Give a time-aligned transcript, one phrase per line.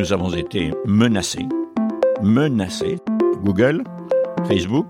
[0.00, 1.46] nous avons été menacés.
[2.22, 2.96] Menacés.
[3.44, 3.84] Google,
[4.48, 4.88] Facebook,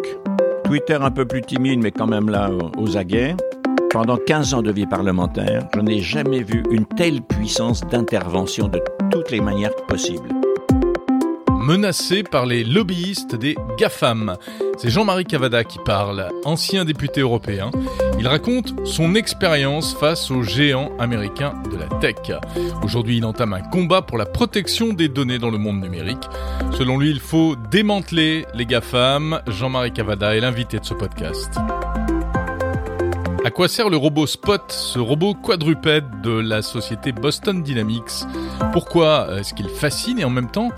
[0.64, 2.48] Twitter un peu plus timide, mais quand même là
[2.78, 3.34] aux aguets.
[3.90, 8.80] Pendant 15 ans de vie parlementaire, je n'ai jamais vu une telle puissance d'intervention de
[9.10, 10.39] toutes les manières possibles
[11.60, 14.36] menacé par les lobbyistes des GAFAM.
[14.78, 17.70] C'est Jean-Marie Cavada qui parle, ancien député européen.
[18.18, 22.16] Il raconte son expérience face aux géants américains de la tech.
[22.82, 26.28] Aujourd'hui, il entame un combat pour la protection des données dans le monde numérique.
[26.72, 29.40] Selon lui, il faut démanteler les GAFAM.
[29.46, 31.58] Jean-Marie Cavada est l'invité de ce podcast.
[33.42, 38.26] À quoi sert le robot Spot, ce robot quadrupède de la société Boston Dynamics?
[38.72, 40.68] Pourquoi est-ce qu'il fascine et en même temps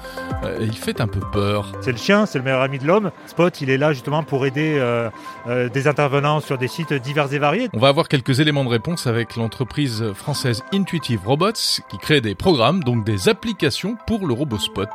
[0.45, 1.73] euh, il fait un peu peur?
[1.81, 3.11] C'est le chien, c'est le meilleur ami de l'homme.
[3.27, 5.11] Spot, il est là justement pour aider euh,
[5.49, 7.69] euh, des intervenants sur des sites divers et variés.
[7.73, 11.53] On va avoir quelques éléments de réponse avec l'entreprise française Intuitive Robots
[11.89, 14.89] qui crée des programmes, donc des applications pour le robot Spot.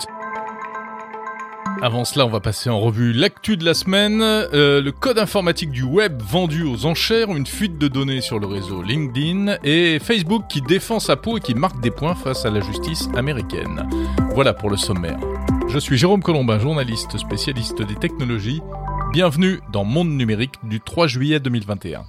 [1.81, 5.69] Avant cela, on va passer en revue l'actu de la semaine, euh, le code informatique
[5.69, 10.45] du web vendu aux enchères, une fuite de données sur le réseau LinkedIn et Facebook
[10.49, 13.87] qui défend sa peau et qui marque des points face à la justice américaine.
[14.33, 15.19] Voilà pour le sommaire.
[15.67, 18.61] Je suis Jérôme Colombin, journaliste spécialiste des technologies.
[19.13, 22.05] Bienvenue dans Monde numérique du 3 juillet 2021.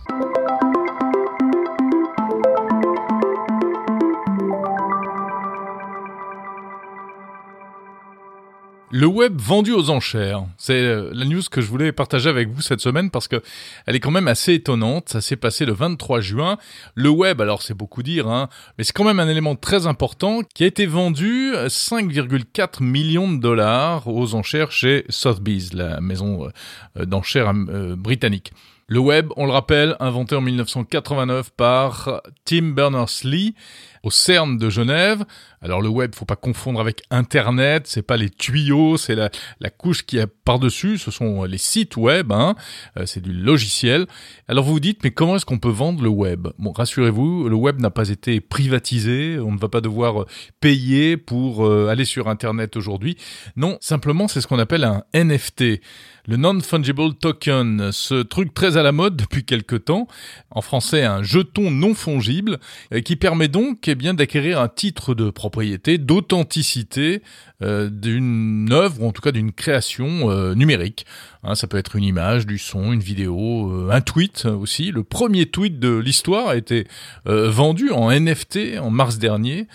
[8.91, 12.62] Le web vendu aux enchères, c'est euh, la news que je voulais partager avec vous
[12.62, 13.42] cette semaine parce que
[13.84, 15.11] elle est quand même assez étonnante.
[15.11, 16.56] Ça s'est passé le 23 juin.
[16.94, 20.41] Le web, alors c'est beaucoup dire, hein, mais c'est quand même un élément très important
[20.55, 26.48] qui a été vendu 5,4 millions de dollars aux enchères chez Sotheby's, la maison
[26.97, 28.53] euh, d'enchères euh, britannique.
[28.86, 33.55] Le web, on le rappelle, inventé en 1989 par Tim Berners-Lee
[34.02, 35.24] au CERN de Genève.
[35.60, 39.70] Alors le web, faut pas confondre avec Internet, c'est pas les tuyaux, c'est la, la
[39.70, 42.54] couche qui est par-dessus, ce sont les sites web, hein,
[42.97, 44.06] euh, c'est du logiciel.
[44.47, 46.48] Alors vous vous dites, mais comment est-ce qu'on peut vendre le web?
[46.58, 50.26] Bon, rassurez-vous, le web n'a pas été privatisé, on ne va pas devoir
[50.60, 53.16] payer pour euh, aller sur Internet aujourd'hui.
[53.56, 55.81] Non, simplement c'est ce qu'on appelle un NFT
[56.28, 60.06] le non-fungible token, ce truc très à la mode depuis quelque temps,
[60.50, 62.59] en français un jeton non fongible,
[62.93, 67.22] euh, qui permet donc eh bien d'acquérir un titre de propriété, d'authenticité
[67.62, 71.06] euh, d'une œuvre ou en tout cas d'une création euh, numérique.
[71.44, 74.91] Hein, ça peut être une image, du son, une vidéo, un tweet aussi.
[74.91, 76.88] Le premier tweet de l'histoire a été
[77.25, 79.69] vendu en NFT en mars dernier,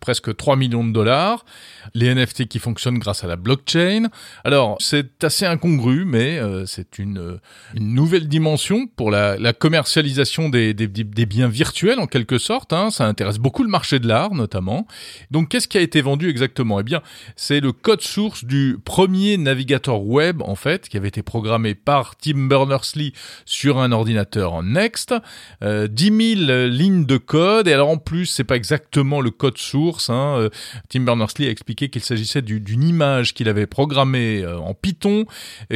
[0.00, 1.46] presque 3 millions de dollars.
[1.94, 4.10] Les NFT qui fonctionnent grâce à la blockchain.
[4.44, 7.38] Alors c'est assez incongru mais euh, c'est une,
[7.74, 12.72] une, nouvelle dimension pour la, commercialisation des, biens virtuels en quelque sorte.
[12.72, 12.90] Hein.
[12.90, 14.86] Ça intéresse beaucoup le marché de l'art notamment.
[15.30, 16.80] Donc qu'est-ce qui a été vendu exactement?
[16.80, 17.02] Eh bien,
[17.36, 22.16] c'est le code source du premier navigateur web en fait qui avait été programmé par
[22.16, 23.12] Tim Berners-Lee
[23.44, 25.14] sur un ordinateur Next.
[25.62, 29.58] Euh, 10 000 lignes de code et alors en plus c'est pas exactement le code
[29.58, 30.10] source.
[30.10, 30.36] Hein.
[30.38, 30.48] Euh,
[30.88, 35.24] Tim Berners-Lee a expliqué qu'il s'agissait d'une image qu'il avait programmée euh, en Python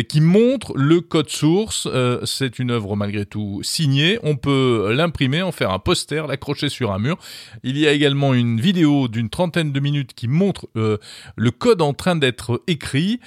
[0.02, 1.86] qui montre le code source.
[1.90, 4.18] Euh, c'est une œuvre malgré tout signée.
[4.22, 7.16] On peut l'imprimer, en faire un poster, l'accrocher sur un mur.
[7.62, 10.98] Il y a également une vidéo d'une trentaine de minutes qui montre euh,
[11.36, 13.20] le code en train d'être écrit.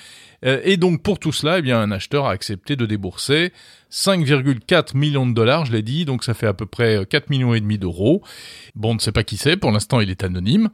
[0.45, 3.53] Euh, et donc pour tout cela, eh bien, un acheteur a accepté de débourser
[3.89, 7.53] 5,4 millions de dollars, je l'ai dit, donc ça fait à peu près 4 millions
[7.53, 8.22] et demi d'euros.
[8.75, 10.69] Bon, on ne sait pas qui c'est, pour l'instant il est anonyme.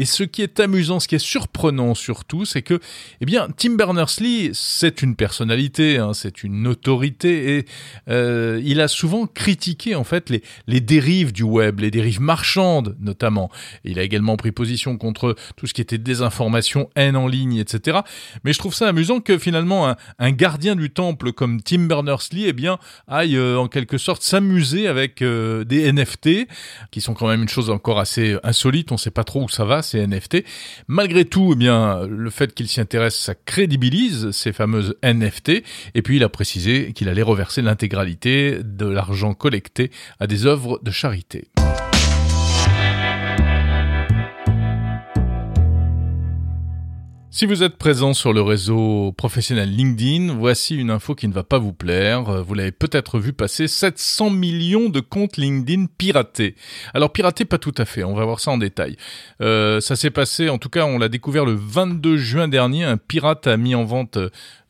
[0.00, 2.80] Et ce qui est amusant, ce qui est surprenant surtout, c'est que,
[3.20, 7.66] eh bien, Tim Berners-Lee, c'est une personnalité, hein, c'est une autorité, et
[8.08, 13.50] euh, il a souvent critiqué en fait les, dérives du web, les dérives marchandes notamment.
[13.84, 17.98] Il a également pris position contre tout ce qui était désinformation, haine en ligne, etc.
[18.42, 22.54] Mais je trouve ça amusant que finalement un, gardien du temple comme Tim Berners-Lee, eh
[22.54, 26.48] bien, aille euh, en quelque sorte s'amuser avec euh, des NFT,
[26.90, 28.92] qui sont quand même une chose encore assez insolite.
[28.92, 30.44] On sait pas trop où ça va ces NFT.
[30.88, 35.62] Malgré tout, eh le fait qu'il s'y intéresse, ça crédibilise ces fameuses NFT.
[35.94, 40.80] Et puis, il a précisé qu'il allait reverser l'intégralité de l'argent collecté à des œuvres
[40.82, 41.48] de charité.
[47.40, 51.42] Si vous êtes présent sur le réseau professionnel LinkedIn, voici une info qui ne va
[51.42, 52.44] pas vous plaire.
[52.44, 56.54] Vous l'avez peut-être vu passer 700 millions de comptes LinkedIn piratés.
[56.92, 58.04] Alors piratés, pas tout à fait.
[58.04, 58.98] On va voir ça en détail.
[59.40, 62.84] Euh, ça s'est passé, en tout cas, on l'a découvert le 22 juin dernier.
[62.84, 64.18] Un pirate a mis en vente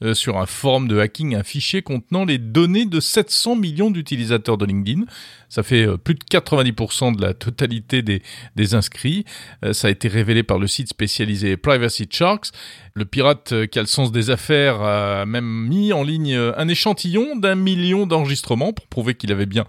[0.03, 4.57] euh, sur un forum de hacking un fichier contenant les données de 700 millions d'utilisateurs
[4.57, 5.05] de LinkedIn.
[5.51, 9.27] Ça fait euh, plus de 90% de la totalité des, inscrits.
[9.63, 12.49] Euh, ça a été révélé par le site spécialisé Privacy Sharks.
[12.95, 17.37] Le pirate qui a le sens des affaires a même mis en ligne un échantillon
[17.37, 19.65] d'un million d'enregistrements pour prouver qu'il avait bien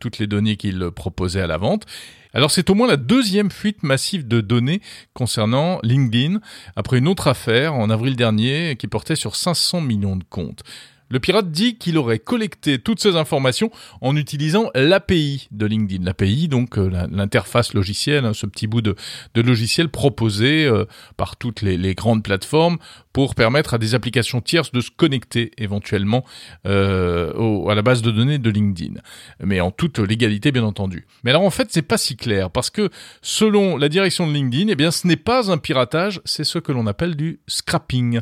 [0.00, 1.86] toutes les données qu'il proposait à la vente.
[2.36, 4.82] Alors c'est au moins la deuxième fuite massive de données
[5.14, 6.40] concernant LinkedIn,
[6.76, 10.62] après une autre affaire en avril dernier qui portait sur 500 millions de comptes.
[11.08, 13.70] Le pirate dit qu'il aurait collecté toutes ces informations
[14.00, 16.04] en utilisant l'API de LinkedIn.
[16.04, 18.96] L'API, donc euh, l'interface logicielle, hein, ce petit bout de,
[19.36, 20.84] logiciel proposé euh,
[21.16, 22.78] par toutes les, grandes plateformes
[23.12, 26.24] pour permettre à des applications tierces de se connecter éventuellement
[26.66, 29.00] euh, à la base de données de LinkedIn,
[29.42, 31.06] mais en toute légalité bien entendu.
[31.22, 32.90] Mais alors en fait c'est pas si clair parce que
[33.22, 36.86] selon la direction de LinkedIn, eh ce n'est pas un piratage, c'est ce que l'on
[36.86, 38.20] appelle du scrapping.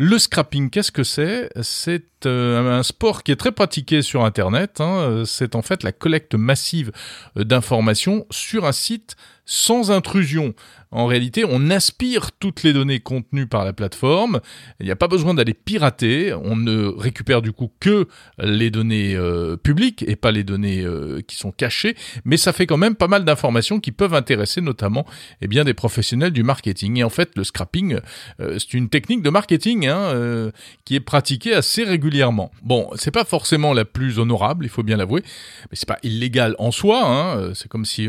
[0.00, 1.50] Le scrapping, qu'est-ce que c'est?
[1.60, 4.80] C'est euh, un sport qui est très pratiqué sur Internet.
[4.80, 5.24] Hein.
[5.26, 6.92] C'est en fait la collecte massive
[7.34, 9.16] d'informations sur un site
[9.48, 10.54] sans intrusion.
[10.90, 14.40] En réalité, on aspire toutes les données contenues par la plateforme.
[14.80, 16.32] Il n'y a pas besoin d'aller pirater.
[16.32, 18.08] On ne récupère du coup que
[18.38, 21.94] les données euh, publiques et pas les données euh, qui sont cachées.
[22.24, 25.04] Mais ça fait quand même pas mal d'informations qui peuvent intéresser notamment
[25.42, 26.98] eh bien, des professionnels du marketing.
[26.98, 27.98] Et en fait, le scrapping,
[28.40, 30.50] euh, c'est une technique de marketing hein,
[30.84, 32.50] qui est pratiquée assez régulièrement.
[32.62, 35.22] Bon, c'est pas forcément la plus honorable, il faut bien l'avouer,
[35.70, 37.02] mais c'est pas illégal en soi.
[37.04, 37.52] Hein.
[37.54, 38.08] C'est comme si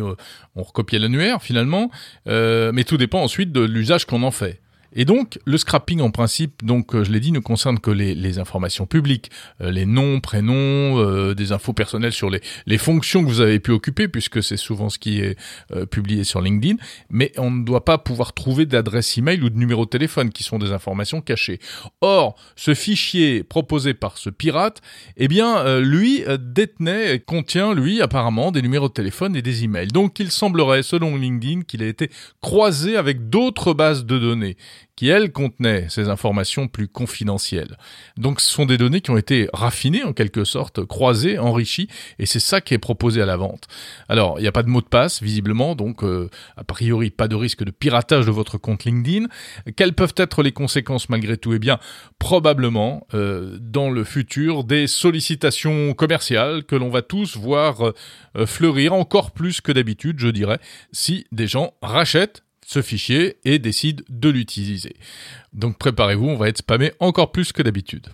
[0.55, 1.91] on recopiait l'annuaire finalement,
[2.27, 4.59] euh, mais tout dépend ensuite de l'usage qu'on en fait.
[4.93, 8.39] Et donc, le scrapping, en principe, donc euh, je l'ai dit, ne concerne que les,
[8.39, 9.29] informations publiques,
[9.61, 13.59] euh, les noms, prénoms, euh, des infos personnelles sur les, les fonctions que vous avez
[13.59, 15.37] pu occuper, puisque c'est souvent ce qui est
[15.91, 16.75] publié sur LinkedIn.
[17.09, 20.43] Mais on ne doit pas pouvoir trouver d'adresse email ou de numéro de téléphone, qui
[20.43, 21.59] sont des informations cachées.
[22.01, 24.81] Or, ce fichier proposé par ce pirate,
[25.17, 29.87] eh bien, lui détenait, contient, lui, apparemment, des numéros de téléphone et des emails.
[29.87, 32.09] Donc, il semblerait, selon LinkedIn, qu'il a été
[32.41, 34.57] croisé avec d'autres bases de données
[34.95, 37.77] qui, elles, contenaient ces informations plus confidentielles.
[38.17, 41.87] Donc ce sont des données qui ont été raffinées, en quelque sorte, croisées, enrichies,
[42.19, 43.67] et c'est ça qui est proposé à la vente.
[44.09, 47.27] Alors, il n'y a pas de mot de passe, visiblement, donc euh, a priori pas
[47.27, 49.27] de risque de piratage de votre compte LinkedIn.
[49.75, 51.53] Quelles peuvent être les conséquences malgré tout?
[51.53, 51.79] Eh bien,
[52.19, 57.93] probablement, euh, dans le futur, des sollicitations commerciales que l'on va tous voir
[58.35, 60.59] euh, fleurir encore plus que d'habitude, je dirais,
[60.91, 64.95] si des gens rachètent ce fichier et décide de l'utiliser.
[65.53, 68.09] Donc préparez-vous, on va être spammé encore plus que d'habitude.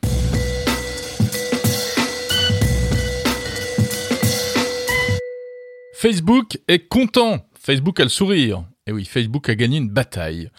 [5.93, 7.45] Facebook est content.
[7.59, 8.63] Facebook a le sourire.
[8.87, 10.49] Et oui, Facebook a gagné une bataille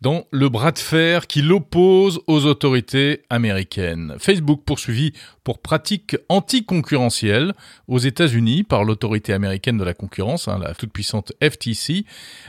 [0.00, 4.14] dans le bras de fer qui l'oppose aux autorités américaines.
[4.18, 5.12] Facebook poursuivi
[5.42, 7.54] pour pratiques anticoncurrentielles
[7.88, 12.04] aux États-Unis par l'autorité américaine de la concurrence, hein, la toute-puissante FTC,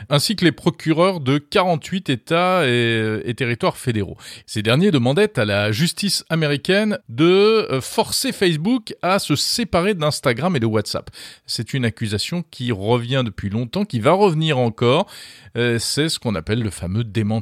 [0.09, 4.17] ainsi que les procureurs de 48 États et, territoires fédéraux.
[4.45, 7.23] Ces derniers demandaient à la justice américaine de
[7.71, 11.09] euh, forcer Facebook à se séparer d'Instagram et de WhatsApp.
[11.45, 15.07] C'est une accusation qui revient depuis longtemps, qui va revenir encore.
[15.55, 17.38] Euh, c'est ce qu'on appelle le fameux démantèlement.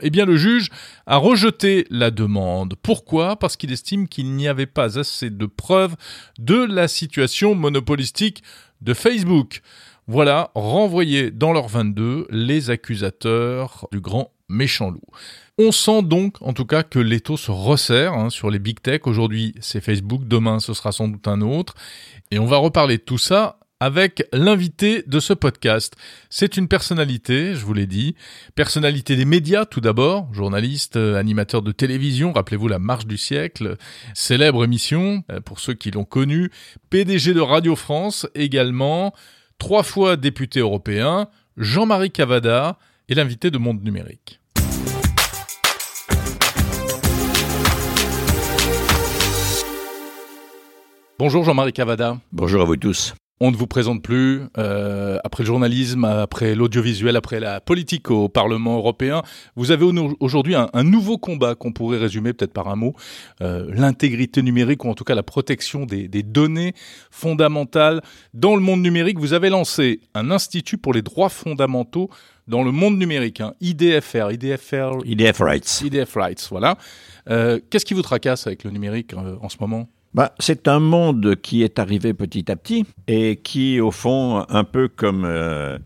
[0.00, 0.68] Eh bien, le juge
[1.06, 2.74] a rejeté la demande.
[2.82, 3.36] Pourquoi?
[3.36, 5.96] Parce qu'il estime qu'il n'y avait pas assez de preuves
[6.38, 8.42] de la situation monopolistique
[8.80, 9.62] de Facebook.
[10.06, 15.02] Voilà, renvoyés dans leur 22 les accusateurs du grand méchant loup.
[15.56, 19.02] On sent donc, en tout cas, que l'étau se resserre hein, sur les big tech.
[19.04, 21.74] Aujourd'hui, c'est Facebook, demain, ce sera sans doute un autre.
[22.32, 25.96] Et on va reparler de tout ça avec l'invité de ce podcast.
[26.28, 28.14] C'est une personnalité, je vous l'ai dit,
[28.54, 33.76] personnalité des médias tout d'abord, journaliste, euh, animateur de télévision, rappelez-vous la marche du siècle,
[34.14, 36.50] célèbre émission euh, pour ceux qui l'ont connu,
[36.90, 39.14] PDG de Radio France également,
[39.58, 44.40] trois fois député européen, Jean-Marie Cavada et l'invité de Monde Numérique.
[51.18, 52.18] Bonjour Jean-Marie Cavada.
[52.32, 54.42] Bonjour à vous tous on ne vous présente plus.
[54.58, 59.22] Euh, après le journalisme, après l'audiovisuel, après la politique au Parlement européen,
[59.56, 59.84] vous avez
[60.20, 62.94] aujourd'hui un, nouveau combat qu'on pourrait résumer peut-être par un mot,
[63.40, 66.74] euh, l'intégrité numérique ou en tout cas la protection des, données
[67.10, 68.02] fondamentales
[68.34, 69.18] dans le monde numérique.
[69.18, 72.10] Vous avez lancé un institut pour les droits fondamentaux
[72.46, 75.82] dans le monde numérique, hein, IDFR, IDFR, IDF Rights.
[75.84, 76.76] IDF Rights, voilà.
[77.30, 79.88] Euh, qu'est-ce qui vous tracasse avec le numérique en ce moment?
[80.12, 84.64] Bah, c'est un monde qui est arrivé petit à petit et qui, au fond, un
[84.64, 85.78] peu comme, euh,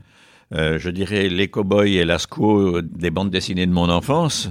[0.55, 4.49] euh, je dirais, les cow-boys et Lascaux des bandes dessinées de mon enfance,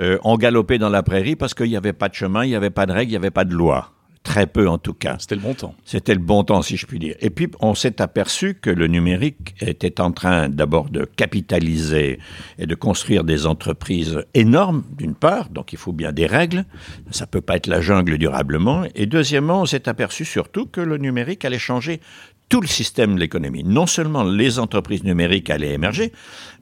[0.00, 2.54] euh, ont galopé dans la prairie parce qu'il n'y avait pas de chemin, il n'y
[2.54, 3.92] avait pas de règles, il n'y avait pas de loi.
[4.22, 5.16] Très peu en tout cas.
[5.18, 5.74] C'était le bon temps.
[5.84, 7.14] C'était le bon temps, si je puis dire.
[7.20, 12.18] Et puis, on s'est aperçu que le numérique était en train d'abord de capitaliser
[12.58, 16.64] et de construire des entreprises énormes, d'une part, donc il faut bien des règles,
[17.10, 18.84] ça peut pas être la jungle durablement.
[18.94, 22.00] Et deuxièmement, on s'est aperçu surtout que le numérique allait changer
[22.48, 23.62] tout le système de l'économie.
[23.64, 26.12] Non seulement les entreprises numériques allaient émerger,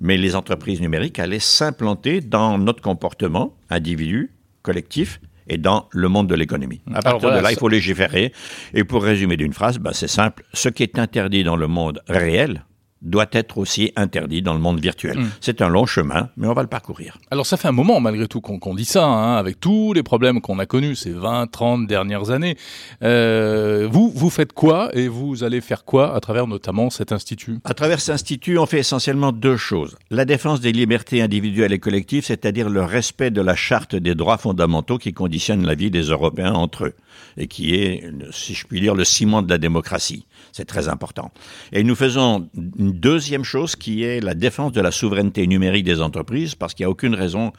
[0.00, 4.32] mais les entreprises numériques allaient s'implanter dans notre comportement individu,
[4.62, 6.80] collectif, et dans le monde de l'économie.
[6.94, 8.32] À partir de là, il faut légiférer.
[8.74, 10.44] Et pour résumer d'une phrase, ben, c'est simple.
[10.52, 12.64] Ce qui est interdit dans le monde réel,
[13.02, 15.18] doit être aussi interdit dans le monde virtuel.
[15.18, 15.30] Mm.
[15.40, 17.18] C'est un long chemin, mais on va le parcourir.
[17.30, 20.40] Alors ça fait un moment malgré tout qu'on dit ça, hein, avec tous les problèmes
[20.40, 22.56] qu'on a connus ces 20, 30 dernières années.
[23.02, 27.58] Euh, vous, vous faites quoi et vous allez faire quoi à travers notamment cet institut?
[27.64, 29.96] À travers cet institut, on fait essentiellement deux choses.
[30.10, 34.38] La défense des libertés individuelles et collectives, c'est-à-dire le respect de la charte des droits
[34.38, 36.94] fondamentaux qui conditionne la vie des Européens entre eux
[37.36, 40.26] et qui est, si je puis dire, le ciment de la démocratie.
[40.52, 41.30] C'est très important.
[41.72, 46.00] Et nous faisons une deuxième chose qui est la défense de la souveraineté numérique des
[46.00, 47.52] entreprises, parce qu'il n'y a aucune raison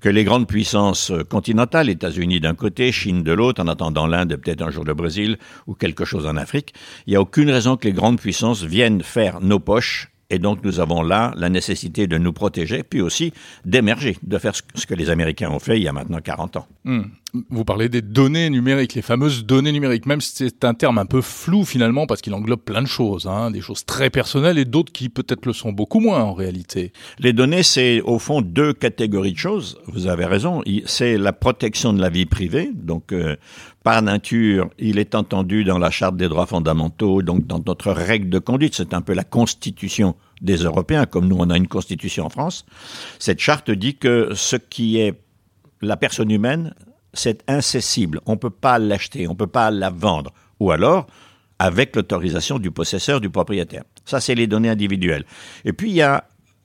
[0.00, 4.62] que les grandes puissances continentales, États-Unis d'un côté, Chine de l'autre, en attendant l'Inde, peut-être
[4.62, 6.74] un jour le Brésil ou quelque chose en Afrique,
[7.06, 10.64] il n'y a aucune raison que les grandes puissances viennent faire nos poches et donc
[10.64, 13.32] nous avons là la nécessité de nous protéger, puis aussi
[13.64, 16.66] d'émerger, de faire ce que les Américains ont fait il y a maintenant 40 ans.
[16.84, 17.02] Hmm.
[17.50, 21.06] Vous parlez des données numériques, les fameuses données numériques, même si c'est un terme un
[21.06, 24.64] peu flou finalement, parce qu'il englobe plein de choses, hein, des choses très personnelles et
[24.64, 26.92] d'autres qui peut-être le sont beaucoup moins en réalité.
[27.18, 29.78] Les données, c'est au fond deux catégories de choses.
[29.86, 30.62] Vous avez raison.
[30.86, 33.34] C'est la protection de la vie privée, donc euh,
[33.82, 38.28] par nature, il est entendu dans la Charte des droits fondamentaux, donc dans notre règle
[38.28, 42.26] de conduite, c'est un peu la constitution des Européens, comme nous on a une constitution
[42.26, 42.64] en France.
[43.18, 45.20] Cette charte dit que ce qui est
[45.82, 46.74] la personne humaine
[47.14, 48.20] c'est incessible.
[48.26, 50.32] On ne peut pas l'acheter, on ne peut pas la vendre.
[50.60, 51.06] Ou alors,
[51.58, 53.84] avec l'autorisation du possesseur, du propriétaire.
[54.04, 55.24] Ça, c'est les données individuelles.
[55.64, 56.24] Et puis, il y a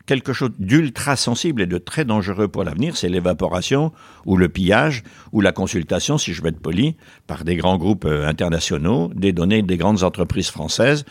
[0.09, 3.91] quelque chose d'ultra sensible et de très dangereux pour l'avenir, c'est l'évaporation
[4.25, 5.03] ou le pillage
[5.33, 6.95] ou la consultation, si je veux être poli,
[7.27, 11.05] par des grands groupes euh, internationaux, des données des grandes entreprises françaises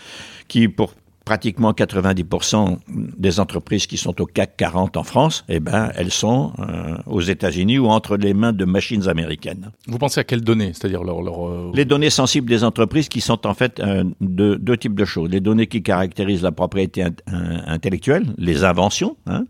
[0.49, 0.95] qui, pour
[1.29, 6.55] pratiquement 90% des entreprises qui sont au CAC 40 en France, eh ben, elles sont
[6.59, 9.71] euh, aux États-Unis ou entre les mains de machines américaines.
[9.87, 13.47] Vous pensez à quelles données C'est-à-dire leur, euh, Les données sensibles des entreprises qui sont
[13.47, 15.29] en fait euh, de, deux types de choses.
[15.29, 17.05] Les données qui caractérisent la propriété
[17.67, 19.19] intellectuelle, les inventions.
[19.27, 19.45] Hein,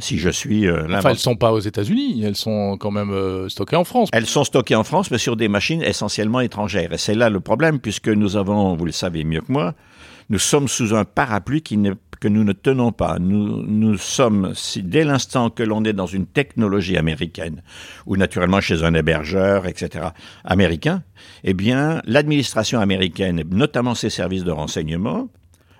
[0.00, 0.68] si je suis...
[0.68, 3.14] enfin, elles sont pas aux États-Unis, elles sont quand même
[3.48, 4.08] stockées en France.
[4.12, 6.92] Elles sont stockées en France, mais sur des machines essentiellement étrangères.
[6.92, 9.74] Et c'est là le problème, puisque nous avons, vous le savez mieux que moi,
[10.30, 13.18] nous sommes sous un parapluie que nous ne tenons pas.
[13.18, 17.62] Nous, nous sommes, si, dès l'instant que l'on est dans une technologie américaine,
[18.06, 20.08] ou naturellement chez un hébergeur, etc.,
[20.44, 21.02] américain,
[21.44, 25.28] eh bien, l'administration américaine, notamment ses services de renseignement,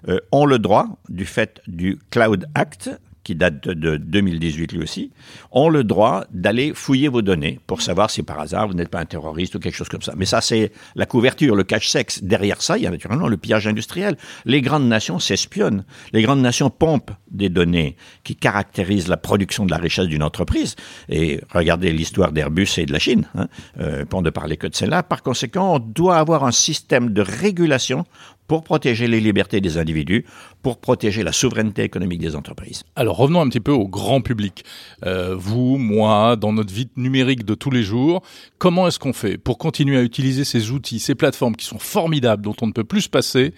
[0.09, 2.91] euh, ont le droit, du fait du Cloud Act,
[3.29, 5.11] qui date de 2018 lui aussi,
[5.51, 9.01] ont le droit d'aller fouiller vos données pour savoir si par hasard vous n'êtes pas
[9.01, 10.15] un terroriste ou quelque chose comme ça.
[10.17, 12.25] Mais ça, c'est la couverture, le cache-sexe.
[12.25, 14.17] Derrière ça, il y a naturellement le pillage industriel.
[14.47, 15.85] Les grandes nations s'espionnent.
[16.15, 20.75] Les grandes nations pompent des données qui caractérisent la production de la richesse d'une entreprise.
[21.11, 24.75] Et regardez l'histoire d'Airbus et de la Chine, hein, euh, pour ne parler que de
[24.75, 25.03] celle-là.
[25.03, 28.07] Par conséquent, on doit avoir un système de régulation
[28.49, 30.25] pour protéger les libertés des individus,
[30.63, 32.83] pour protéger la souveraineté économique des entreprises.
[32.97, 34.65] Alors revenons un petit peu au grand public.
[35.07, 38.23] Euh, vous, moi, dans notre vie numérique de tous les jours,
[38.59, 42.43] comment est-ce qu'on fait pour continuer à utiliser ces outils, ces plateformes qui sont formidables,
[42.43, 43.55] dont on ne peut plus se passer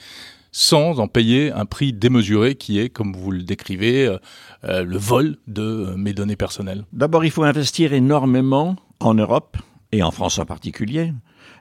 [0.53, 4.19] sans en payer un prix démesuré qui est, comme vous le décrivez, euh,
[4.65, 6.85] euh, le vol de mes données personnelles?
[6.93, 9.57] D'abord, il faut investir énormément en Europe
[9.93, 11.13] et en France en particulier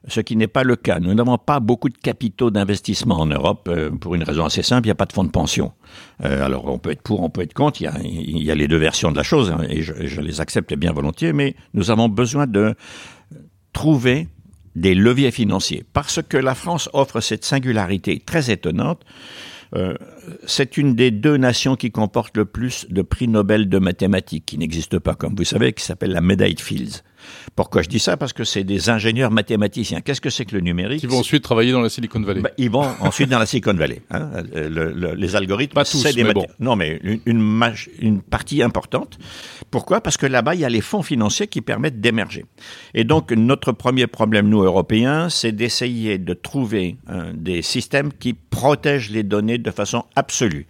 [0.07, 0.99] ce qui n'est pas le cas.
[0.99, 4.87] Nous n'avons pas beaucoup de capitaux d'investissement en Europe euh, pour une raison assez simple,
[4.87, 5.73] il n'y a pas de fonds de pension.
[6.23, 8.77] Euh, alors on peut être pour, on peut être contre, il y a, les deux
[8.77, 12.47] versions de la chose, hein, et je, les accepte bien volontiers, mais nous avons besoin
[12.47, 12.75] de
[13.73, 14.27] trouver
[14.75, 19.03] des leviers financiers, parce que la France offre cette singularité très étonnante.
[19.75, 19.93] Euh,
[20.47, 24.57] c'est une des deux nations qui comporte le plus de prix Nobel de mathématiques, qui
[24.57, 27.03] n'existe pas, comme vous savez, qui s'appelle la médaille Fields.
[27.55, 28.17] Pourquoi je dis ça?
[28.17, 30.01] Parce que c'est des ingénieurs mathématiciens.
[30.01, 31.01] Qu'est-ce que c'est que le numérique?
[31.01, 32.41] Qui vont ensuite travailler dans la Silicon Valley.
[32.41, 34.01] Ben, ils vont ensuite dans la Silicon Valley.
[34.11, 34.29] Hein.
[34.53, 36.45] Le, les algorithmes, c'est des bon.
[36.59, 39.17] Non, mais une, une, une, partie importante.
[39.71, 40.01] Pourquoi?
[40.01, 42.45] Parce que là-bas, il y a les fonds financiers qui permettent d'émerger.
[42.93, 48.33] Et donc, notre premier problème, nous, Européens, c'est d'essayer de trouver hein, des systèmes qui
[48.33, 50.67] protègent les données de façon absolue.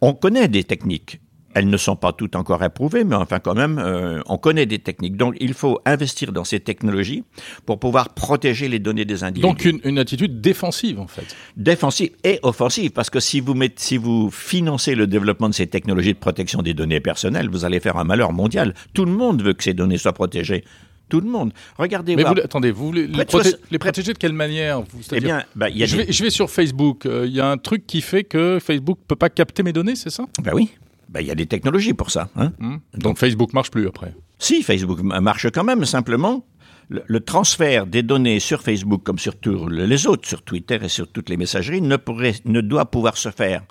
[0.00, 1.20] On connaît des techniques
[1.56, 4.78] elles ne sont pas toutes encore approuvées, mais enfin quand même, euh, on connaît des
[4.78, 5.16] techniques.
[5.16, 7.24] Donc il faut investir dans ces technologies
[7.64, 9.48] pour pouvoir protéger les données des individus.
[9.48, 11.34] Donc une, une attitude défensive en fait.
[11.56, 15.66] Défensive et offensive, parce que si vous, mettez, si vous financez le développement de ces
[15.66, 18.74] technologies de protection des données personnelles, vous allez faire un malheur mondial.
[18.92, 20.62] Tout le monde veut que ces données soient protégées.
[21.08, 21.52] Tout le monde.
[21.78, 22.16] Regardez.
[22.16, 25.44] Mais vous, attendez, vous voulez les, proté- les protéger de quelle manière vous, Eh bien,
[25.54, 27.06] bah, il y a je, des- vais, je vais sur Facebook.
[27.06, 29.94] euh, Il y a un truc qui fait que Facebook peut pas capter mes données,
[29.94, 30.24] c'est ça?
[30.42, 30.70] Bah oui.
[31.08, 32.28] Bah, il y a des technologies pour ça.
[32.36, 32.52] Hein.
[32.58, 34.14] Hmm Donc Facebook marche plus après.
[34.38, 36.44] Si, Facebook marche quand même, simplement,
[36.88, 40.88] le, le transfert des données sur Facebook comme sur tous les autres, sur Twitter et
[40.88, 43.62] sur toutes les messageries, ne, pourrait, ne doit pouvoir se faire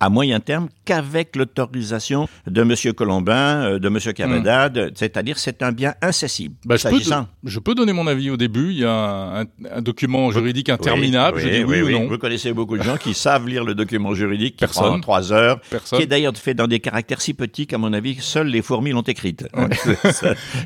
[0.00, 2.74] à moyen terme qu'avec l'autorisation de M.
[2.94, 3.98] Colombin, euh, de M.
[4.14, 6.54] Cavada, de- c'est-à-dire c'est un bien incessible.
[6.64, 6.98] Bah, je, peux,
[7.44, 8.70] je peux donner mon avis au début.
[8.72, 11.36] Il y a un, un document juridique interminable.
[11.38, 12.08] Oui, je dis oui, ou non.
[12.08, 14.84] Vous connaissez beaucoup de gens qui savent lire le document juridique, qui Personne.
[14.84, 15.98] prend trois heures, Personne.
[15.98, 18.90] qui est d'ailleurs fait dans des caractères si petits qu'à mon avis, seules les fourmis
[18.92, 19.46] l'ont écrite.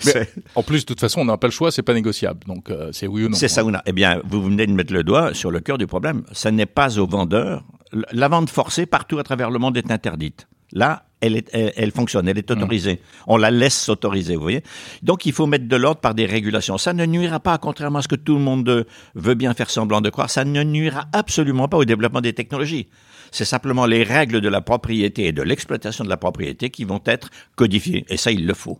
[0.07, 2.41] Mais en plus, de toute façon, on n'a pas le choix, c'est pas négociable.
[2.47, 3.37] Donc, euh, c'est oui ou non.
[3.37, 3.79] C'est ça ou non.
[3.87, 6.23] Eh bien, vous venez de mettre le doigt sur le cœur du problème.
[6.33, 7.65] Ça n'est pas au vendeur.
[8.13, 10.49] La vente forcée partout à travers le monde est interdite.
[10.73, 13.01] Là, elle, est, elle, elle fonctionne, elle est autorisée.
[13.27, 14.63] On la laisse s'autoriser, vous voyez.
[15.03, 16.79] Donc, il faut mettre de l'ordre par des régulations.
[16.79, 20.01] Ça ne nuira pas, contrairement à ce que tout le monde veut bien faire semblant
[20.01, 22.89] de croire, ça ne nuira absolument pas au développement des technologies.
[23.31, 27.03] C'est simplement les règles de la propriété et de l'exploitation de la propriété qui vont
[27.07, 28.05] être codifiées.
[28.09, 28.79] Et ça, il le faut.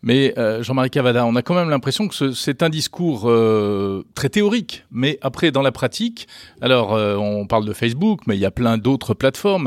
[0.00, 4.04] Mais euh, Jean-Marie Cavada, on a quand même l'impression que ce- c'est un discours euh,
[4.14, 6.28] très théorique, mais après dans la pratique,
[6.60, 9.66] alors euh, on parle de Facebook, mais il y a plein d'autres plateformes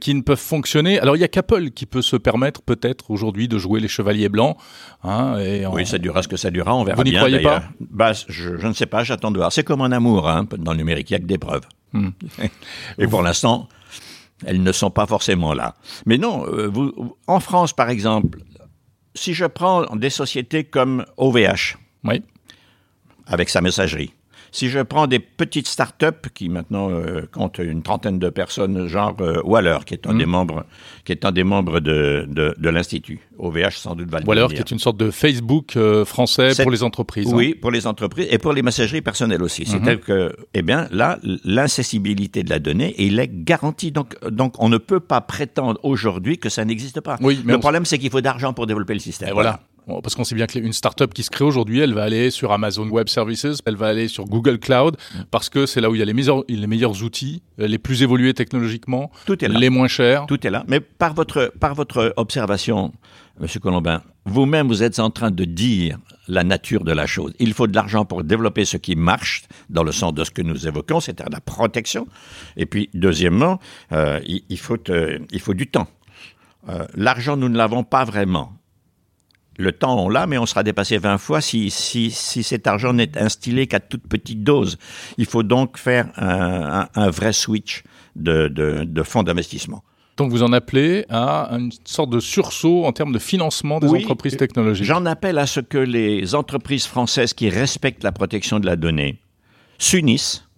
[0.00, 1.00] qui ne peuvent fonctionner.
[1.00, 4.28] Alors il y a qu'Apple qui peut se permettre peut-être aujourd'hui de jouer les chevaliers
[4.28, 4.56] blancs.
[5.02, 7.20] Hein, et en- Oui, ça durera ce que ça durera, on verra Vous n'y bien.
[7.20, 9.50] croyez pas bah, je, je ne sais pas, j'attends de voir.
[9.52, 11.66] C'est comme un amour, hein, dans le numérique, il n'y a que des preuves.
[11.92, 12.10] Hmm.
[12.98, 13.68] Et pour l'instant,
[14.46, 15.74] elles ne sont pas forcément là.
[16.06, 18.38] Mais non, vous, en France, par exemple,
[19.14, 22.22] si je prends des sociétés comme OVH, Oui.
[23.26, 24.12] avec sa messagerie,
[24.54, 29.16] si je prends des petites start-up qui maintenant euh, comptent une trentaine de personnes, genre
[29.20, 30.18] euh, Waller, qui est un Mhm.
[30.18, 30.64] des membres,
[31.04, 34.48] qui est un des membres de, de, de l'institut, OVH sans doute va le dire.
[34.48, 37.26] qui est une sorte de Facebook euh, français pour les entreprises.
[37.32, 37.36] hein.
[37.36, 39.62] Oui, pour les entreprises et pour les messageries personnelles aussi.
[39.62, 39.66] Mhm.
[39.66, 43.90] C'est-à-dire que, eh bien, là, l'incessibilité de la donnée, il est garanti.
[43.90, 47.16] Donc, donc, on ne peut pas prétendre aujourd'hui que ça n'existe pas.
[47.20, 49.30] Oui, mais le problème, c'est qu'il faut d'argent pour développer le système.
[49.30, 49.60] Et voilà.
[49.86, 52.88] Parce qu'on sait bien qu'une start-up qui se crée aujourd'hui, elle va aller sur Amazon
[52.88, 54.96] Web Services, elle va aller sur Google Cloud,
[55.30, 58.02] parce que c'est là où il y a les meilleurs, les meilleurs outils, les plus
[58.02, 59.58] évolués technologiquement, Tout est là.
[59.58, 60.26] les moins chers.
[60.26, 60.64] Tout est là.
[60.68, 62.92] Mais par votre, par votre observation,
[63.40, 67.34] Monsieur Colombin, vous-même, vous êtes en train de dire la nature de la chose.
[67.38, 70.40] Il faut de l'argent pour développer ce qui marche, dans le sens de ce que
[70.40, 72.06] nous évoquons, c'est-à-dire la protection.
[72.56, 73.58] Et puis, deuxièmement,
[73.92, 75.88] euh, il, il faut, euh, il faut du temps.
[76.68, 78.52] Euh, l'argent, nous ne l'avons pas vraiment.
[79.56, 82.92] Le temps, on l'a, mais on sera dépassé 20 fois si, si, si cet argent
[82.92, 84.78] n'est instillé qu'à toute petite dose.
[85.18, 87.84] Il faut donc faire un, un- un vrai switch
[88.16, 89.84] de, de, de fonds d'investissement.
[90.16, 94.02] Donc vous en appelez à une sorte de sursaut en termes de financement des Oui,
[94.04, 94.86] entreprises technologiques.
[94.86, 99.18] J'en appelle à ce que les entreprises françaises qui respectent la protection de la donnée
[99.78, 100.48] s'unissent,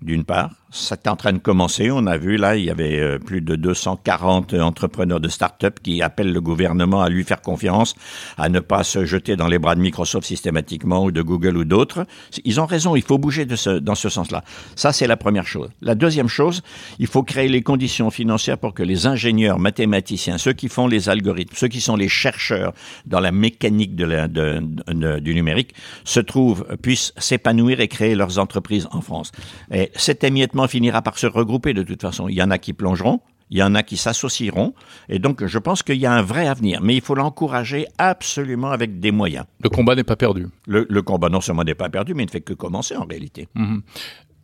[0.00, 0.50] d'une part.
[0.74, 1.90] C'est en train de commencer.
[1.90, 6.00] On a vu là, il y avait euh, plus de 240 entrepreneurs de start-up qui
[6.00, 7.94] appellent le gouvernement à lui faire confiance,
[8.38, 11.64] à ne pas se jeter dans les bras de Microsoft systématiquement ou de Google ou
[11.66, 12.06] d'autres.
[12.46, 14.44] Ils ont raison, il faut bouger dans ce sens-là.
[14.74, 15.68] Ça, c'est la première chose.
[15.82, 16.62] La deuxième chose,
[16.98, 21.10] il faut créer les conditions financières pour que les ingénieurs, mathématiciens, ceux qui font les
[21.10, 22.72] algorithmes, ceux qui sont les chercheurs
[23.04, 29.32] dans la mécanique du numérique, se trouvent, puissent s'épanouir et créer leurs entreprises en France.
[29.70, 32.28] Et cet émiettement finira par se regrouper de toute façon.
[32.28, 33.20] Il y en a qui plongeront,
[33.50, 34.72] il y en a qui s'associeront,
[35.08, 38.70] et donc je pense qu'il y a un vrai avenir, mais il faut l'encourager absolument
[38.70, 39.44] avec des moyens.
[39.62, 40.46] Le combat n'est pas perdu.
[40.66, 43.04] Le, le combat non seulement n'est pas perdu, mais il ne fait que commencer en
[43.04, 43.48] réalité.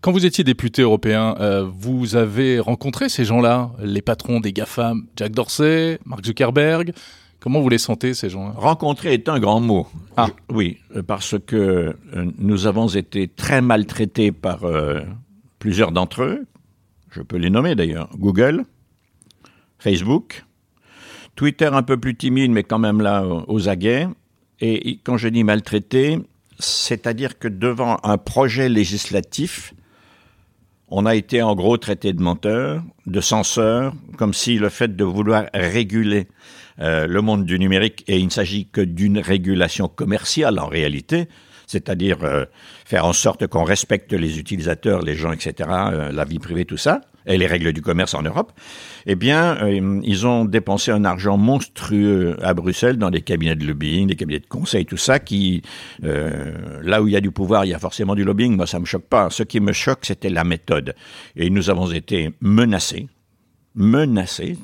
[0.01, 5.07] Quand vous étiez député européen, euh, vous avez rencontré ces gens-là, les patrons des GAFAM,
[5.17, 6.93] Jack Dorsey, Mark Zuckerberg.
[7.41, 8.53] Comment vous les sentez, ces gens-là?
[8.57, 9.87] Rencontrer est un grand mot.
[10.17, 10.27] Ah.
[10.51, 11.57] Je- oui, parce que
[12.15, 15.01] euh, nous avons été très maltraités par euh,
[15.59, 16.47] plusieurs d'entre eux.
[17.11, 18.11] Je peux les nommer d'ailleurs.
[18.17, 18.65] Google,
[19.79, 20.45] Facebook,
[21.37, 24.09] Twitter un peu plus timide, mais quand même là aux- aux aguets.
[24.61, 26.19] Et et quand je dis maltraité,
[26.59, 29.73] c'est-à-dire que devant un projet législatif,
[30.89, 35.05] on a été en gros traité de menteur, de censeur, comme si le fait de
[35.05, 36.27] vouloir réguler
[36.81, 41.29] euh, le monde du numérique, et il ne s'agit que d'une régulation commerciale en réalité,
[41.69, 42.47] c'est-à-dire euh,
[42.85, 46.79] faire en sorte qu'on respecte les utilisateurs, les gens, etc., euh, la vie privée, tout
[46.79, 48.53] ça, et les règles du commerce en Europe,
[49.07, 53.67] eh bien, euh, ils ont dépensé un argent monstrueux à Bruxelles dans des cabinets de
[53.67, 55.63] lobbying, des cabinets de conseil, tout ça, qui,
[56.01, 58.57] là où il y a du pouvoir, il y a forcément du lobbying.
[58.57, 59.29] Moi, ça me choque pas.
[59.29, 60.95] Ce qui me choque, c'était la méthode.
[61.37, 63.09] Et nous avons été menacés,
[63.75, 64.57] menacés.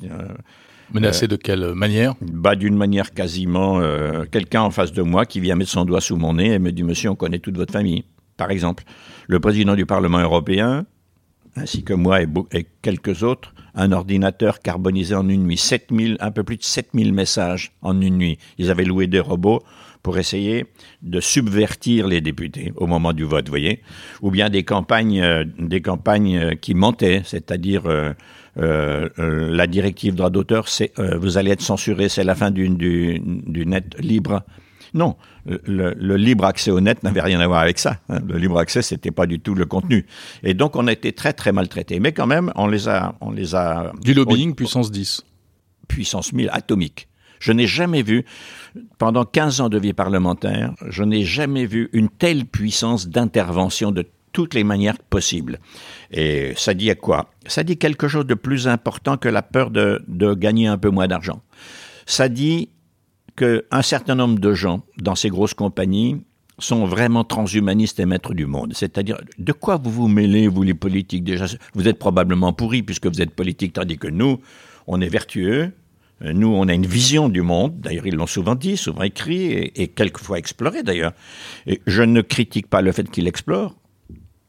[0.89, 3.81] Euh, menacés de quelle manière bah, D'une manière quasiment...
[4.31, 6.71] Quelqu'un en face de moi qui vient mettre son doigt sous mon nez et me
[6.71, 8.03] dit, monsieur, on connaît toute votre famille.
[8.37, 8.83] Par exemple,
[9.27, 10.85] le président du Parlement européen,
[11.55, 15.57] ainsi que moi et, quelques autres, un ordinateur carbonisé en une nuit.
[15.57, 18.37] 7000, un peu plus de 7000 messages en une nuit.
[18.57, 19.61] Ils avaient loué des robots
[20.03, 20.67] pour essayer
[21.01, 23.81] de subvertir les députés au moment du vote, voyez,
[24.21, 28.13] ou bien des campagnes, euh, des campagnes euh, qui mentaient, c'est-à-dire euh,
[28.55, 33.95] la directive droit d'auteur, c'est vous allez être censuré, c'est la fin du, du net
[33.99, 34.43] libre.
[34.95, 37.99] Non, le, libre accès au net n'avait rien à voir avec ça.
[38.07, 38.19] Hein.
[38.25, 40.05] Le libre accès, c'était pas du tout le contenu.
[40.41, 41.99] Et donc, on a été très, très maltraités.
[41.99, 43.15] Mais quand même, on les a...
[43.19, 45.23] On les a du lobbying puissance 10.
[45.89, 47.09] Puissance 1000, atomique.
[47.39, 48.23] Je n'ai jamais vu,
[48.97, 54.07] pendant 15 ans de vie parlementaire, je n'ai jamais vu une telle puissance d'intervention de
[54.35, 55.59] toutes les manières possibles.
[56.11, 57.31] Et ça dit à quoi?
[57.47, 61.07] Ça dit quelque chose de plus important que la peur de, gagner un peu moins
[61.07, 61.41] d'argent.
[62.05, 62.67] Ça dit
[63.37, 66.17] qu'un certain nombre de gens dans ces grosses compagnies
[66.59, 68.73] sont vraiment transhumanistes et maîtres du monde.
[68.75, 73.07] C'est-à-dire, de quoi vous vous mêlez, vous les politiques Déjà, vous êtes probablement pourris puisque
[73.07, 74.41] vous êtes politiques, tandis que nous,
[74.85, 75.71] on est vertueux.
[76.19, 77.79] Nous, on a une vision du monde.
[77.79, 81.13] D'ailleurs, ils l'ont souvent dit, souvent écrit et, et quelquefois exploré d'ailleurs.
[81.87, 83.75] Je ne critique pas le fait qu'ils explorent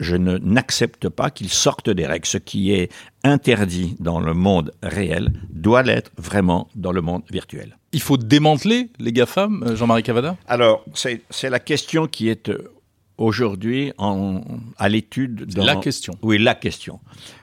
[0.01, 2.27] je n'accepte pas qu'ils sortent des règles.
[2.27, 2.91] Ce qui est
[3.25, 7.77] interdit dans le monde réel doit l'être vraiment dans le monde virtuel.
[7.93, 10.37] Il faut démanteler les GAFAM, euh, Jean-Marie Cavada?
[10.47, 12.73] Alors, c'est la question qui est euh,
[13.17, 15.47] aujourd'hui à l'étude.
[15.57, 16.15] La question.
[16.23, 17.01] Oui, la question.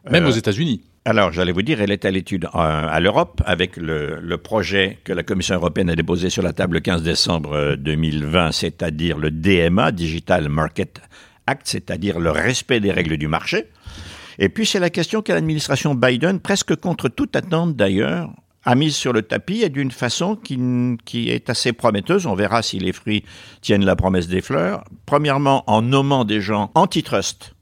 [0.09, 0.83] Même aux euh, États-Unis.
[1.05, 5.11] Alors, j'allais vous dire, elle est à l'étude à l'Europe avec le, le, projet que
[5.11, 9.91] la Commission européenne a déposé sur la table le 15 décembre 2020, c'est-à-dire le DMA,
[9.91, 11.01] Digital Market
[11.47, 13.67] acte, c'est-à-dire le respect des règles du marché.
[14.39, 18.31] Et puis c'est la question que l'administration Biden, presque contre toute attente d'ailleurs,
[18.65, 20.57] a mise sur le tapis et d'une façon qui,
[21.05, 22.25] qui, est assez prometteuse.
[22.25, 23.23] On verra si les fruits
[23.61, 24.85] tiennent la promesse des fleurs.
[25.05, 27.53] Premièrement, en nommant des gens antitrust.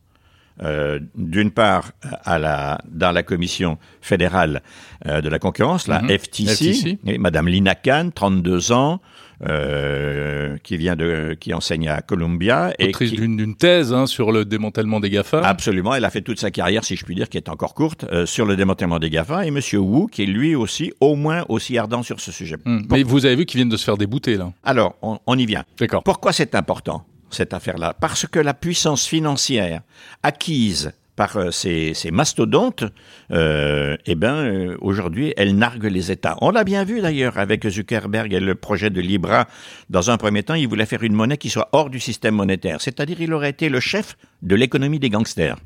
[0.64, 1.92] Euh, d'une part
[2.24, 4.62] à la, dans la commission fédérale
[5.08, 6.20] euh, de la concurrence, la mhm.
[6.20, 9.02] FTC, Et Madame Lina Khan, 32 ans,
[9.44, 12.74] euh, qui vient de, qui enseigne à Columbia.
[12.78, 15.42] et d'une thèse hein, sur le démantèlement des GAFA.
[15.42, 18.06] Absolument, elle a fait toute sa carrière, si je puis dire, qui est encore courte,
[18.12, 19.46] euh, sur le démantèlement des GAFA.
[19.46, 22.58] Et Monsieur Wu, qui est lui aussi, au moins aussi ardent sur ce sujet.
[22.66, 22.82] Hmm.
[22.90, 24.52] Mais vous avez vu qu'ils viennent de se faire débouter là.
[24.64, 25.64] Alors, on, on y vient.
[25.80, 26.04] D'accord.
[26.04, 27.96] Pourquoi c'est important cette affaire-là?
[28.00, 29.82] Parce que la puissance financière
[30.24, 30.92] acquise
[31.22, 32.84] par euh, ces, mastodontes,
[33.32, 36.36] euh, eh ben, euh, aujourd'hui, elles narguent les États.
[36.42, 39.48] On l'a bien vu d'ailleurs avec Zuckerberg et le projet de Libra.
[39.92, 42.82] Dans un premier temps, il voulait faire une monnaie qui soit hors du système monétaire,
[42.82, 45.58] c'est-à-dire il aurait été le chef de l'économie des gangsters,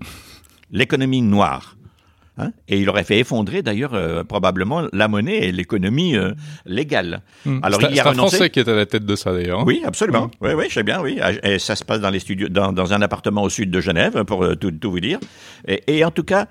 [0.71, 1.74] l'économie noire.
[2.37, 2.51] Hein?
[2.67, 6.33] Et il aurait fait effondrer d'ailleurs euh, probablement la monnaie et l'économie euh,
[6.65, 7.21] légale.
[7.45, 7.59] Hmm.
[7.63, 9.61] Alors il y a un Français qui est à la tête de ça d'ailleurs.
[9.61, 9.65] Hein.
[9.65, 10.25] Oui, absolument.
[10.25, 10.31] Hmm.
[10.41, 11.01] Oui, oui, je sais bien.
[11.01, 13.79] Oui, et ça se passe dans les studios, dans, dans un appartement au sud de
[13.79, 15.19] Genève, pour euh, tout, tout, vous dire.
[15.67, 16.47] Et, et en tout cas,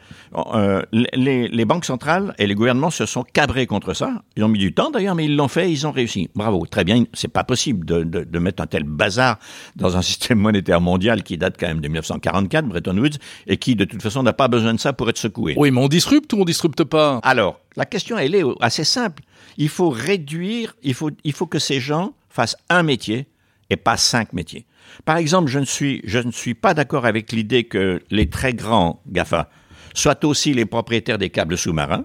[0.93, 4.23] les, les, banques centrales et les gouvernements se sont cabrés contre ça.
[4.37, 6.31] Ils ont mis du temps d'ailleurs, mais ils l'ont fait, ils ont réussi.
[6.35, 7.05] Bravo, très bien.
[7.13, 9.39] C'est pas possible de, de, de, mettre un tel bazar
[9.77, 13.77] dans un système monétaire mondial qui date quand même de 1944, Bretton Woods, et qui
[13.77, 15.55] de toute façon n'a pas besoin de ça pour être secoué.
[15.57, 19.23] Oui, mais on disrupte ou on disrupte pas Alors, la question, elle est assez simple.
[19.57, 23.27] Il faut réduire, il faut, il faut que ces gens fassent un métier
[23.71, 24.67] et pas cinq métiers.
[25.05, 28.55] Par exemple, je ne suis, je ne suis pas d'accord avec l'idée que les très
[28.55, 29.51] grands GAFA
[29.95, 32.05] soient aussi les propriétaires des câbles sous-marins,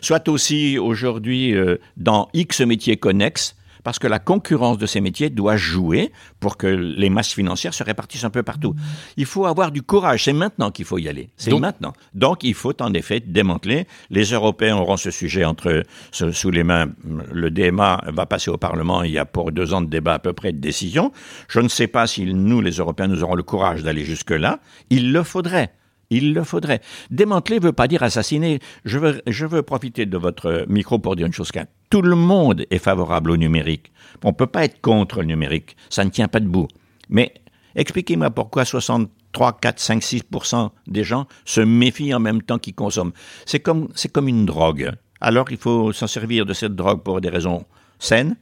[0.00, 5.30] soient aussi aujourd'hui euh, dans X métiers connexes, parce que la concurrence de ces métiers
[5.30, 8.74] doit jouer pour que les masses financières se répartissent un peu partout.
[9.16, 10.24] Il faut avoir du courage.
[10.24, 11.30] C'est maintenant qu'il faut y aller.
[11.36, 11.92] C'est maintenant.
[12.14, 13.86] Donc, il faut en effet démanteler.
[14.10, 16.88] Les Européens auront ce sujet entre sous les mains.
[17.32, 19.02] Le DMA va passer au Parlement.
[19.02, 21.12] Il y a pour deux ans de débat à peu près de décision.
[21.48, 24.60] Je ne sais pas si nous, les Européens, nous aurons le courage d'aller jusque-là.
[24.90, 25.72] Il le faudrait.
[26.10, 26.80] Il le faudrait.
[27.10, 28.60] Démanteler ne veut pas dire assassiner.
[28.84, 31.50] Je veux, je veux profiter de votre micro pour dire une chose.
[31.90, 33.92] Tout le monde est favorable au numérique.
[34.22, 35.76] On ne peut pas être contre le numérique.
[35.88, 36.68] Ça ne tient pas debout.
[37.08, 37.32] Mais
[37.76, 43.12] expliquez-moi pourquoi 63, 4, 5, 6% des gens se méfient en même temps qu'ils consomment.
[43.46, 44.92] C'est comme, c'est comme une drogue.
[45.20, 47.64] Alors il faut s'en servir de cette drogue pour des raisons
[47.98, 48.36] saines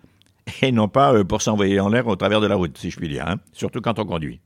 [0.63, 2.97] et non pas euh, pour s'envoyer en l'air au travers de la route, si je
[2.97, 3.37] puis dire, hein.
[3.53, 4.41] surtout quand on conduit.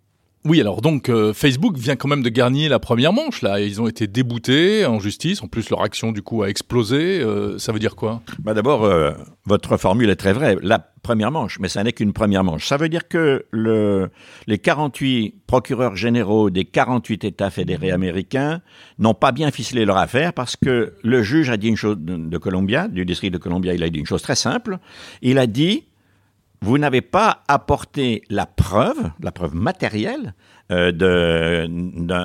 [0.46, 3.60] Oui, alors donc euh, Facebook vient quand même de gagner la première manche là.
[3.60, 5.42] Ils ont été déboutés en justice.
[5.42, 7.20] En plus, leur action du coup a explosé.
[7.20, 8.22] Euh, ça veut dire quoi?
[8.38, 9.12] Bah D'abord, euh,
[9.44, 10.56] votre formule est très vraie.
[10.62, 12.66] La première manche, mais ça n'est qu'une première manche.
[12.66, 14.08] Ça veut dire que le,
[14.46, 18.62] les 48 procureurs généraux des 48 États fédérés américains
[18.98, 22.16] n'ont pas bien ficelé leur affaire parce que le juge a dit une chose de,
[22.16, 24.78] de Columbia, du district de Columbia, il a dit une chose très simple.
[25.20, 25.84] Il a dit
[26.62, 30.34] vous n'avez pas apporté la preuve, la preuve matérielle
[30.70, 30.92] euh,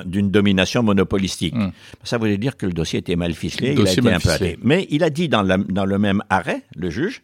[0.05, 1.55] d'une domination monopolistique.
[1.55, 1.71] Hmm.
[2.03, 4.29] Ça voulait dire que le dossier était mal ficelé, il a été un peu
[4.61, 7.23] Mais il a dit dans, dans le même arrêt, le juge,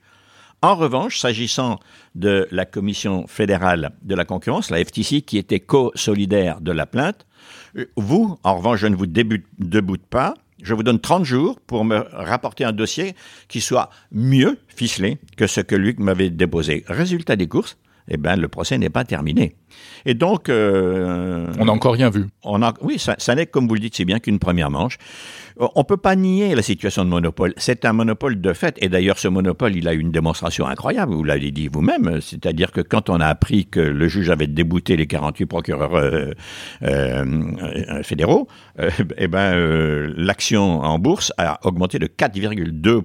[0.64, 1.80] en revanche, s'agissant
[2.14, 7.26] de la Commission fédérale de la concurrence, la FTC, qui était co-solidaire de la plainte,
[7.78, 11.86] euh, vous, en revanche, je ne vous déboute pas, je vous donne 30 jours pour
[11.86, 13.16] me rapporter un dossier
[13.48, 16.84] qui soit mieux ficelé que ce que Luc m'avait déposé.
[16.88, 19.56] Résultat des courses, eh ben, le procès n'est pas terminé.
[20.06, 20.50] Et donc...
[20.50, 22.26] Euh, on n'a encore rien vu.
[22.44, 24.98] On a, oui, ça, ça n'est, comme vous le dites, c'est bien qu'une première manche.
[25.60, 27.54] On ne peut pas nier la situation de monopole.
[27.58, 28.78] C'est un monopole de fait.
[28.80, 31.14] Et d'ailleurs, ce monopole, il a une démonstration incroyable.
[31.14, 32.20] Vous l'avez dit vous-même.
[32.22, 36.32] C'est-à-dire que quand on a appris que le juge avait débouté les 48 procureurs euh,
[36.84, 38.48] euh, fédéraux,
[39.18, 43.02] eh ben, l'action en bourse a augmenté de 4,2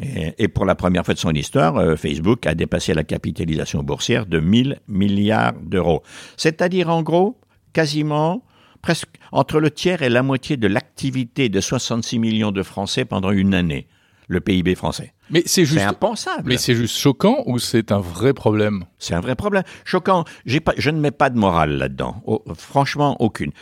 [0.00, 4.26] et, pour la première fois de son histoire, euh, Facebook a dépassé la capitalisation boursière
[4.26, 6.02] de 1000 milliards d'euros.
[6.36, 7.38] C'est-à-dire, en gros,
[7.72, 8.42] quasiment
[8.82, 13.30] presque entre le tiers et la moitié de l'activité de 66 millions de Français pendant
[13.30, 13.88] une année
[14.28, 15.12] le PIB français.
[15.30, 16.48] Mais c'est juste impensable.
[16.48, 18.84] Mais c'est juste choquant ou c'est un vrai problème?
[18.98, 19.62] C'est un vrai problème.
[19.84, 20.24] Choquant.
[20.64, 22.22] Pas, je ne mets pas de morale là-dedans.
[22.26, 23.52] Oh, franchement, aucune.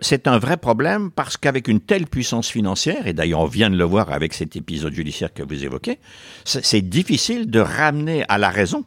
[0.00, 3.76] C'est un vrai problème parce qu'avec une telle puissance financière, et d'ailleurs on vient de
[3.76, 5.98] le voir avec cet épisode judiciaire que vous évoquez,
[6.44, 8.84] c'est difficile de ramener à la raison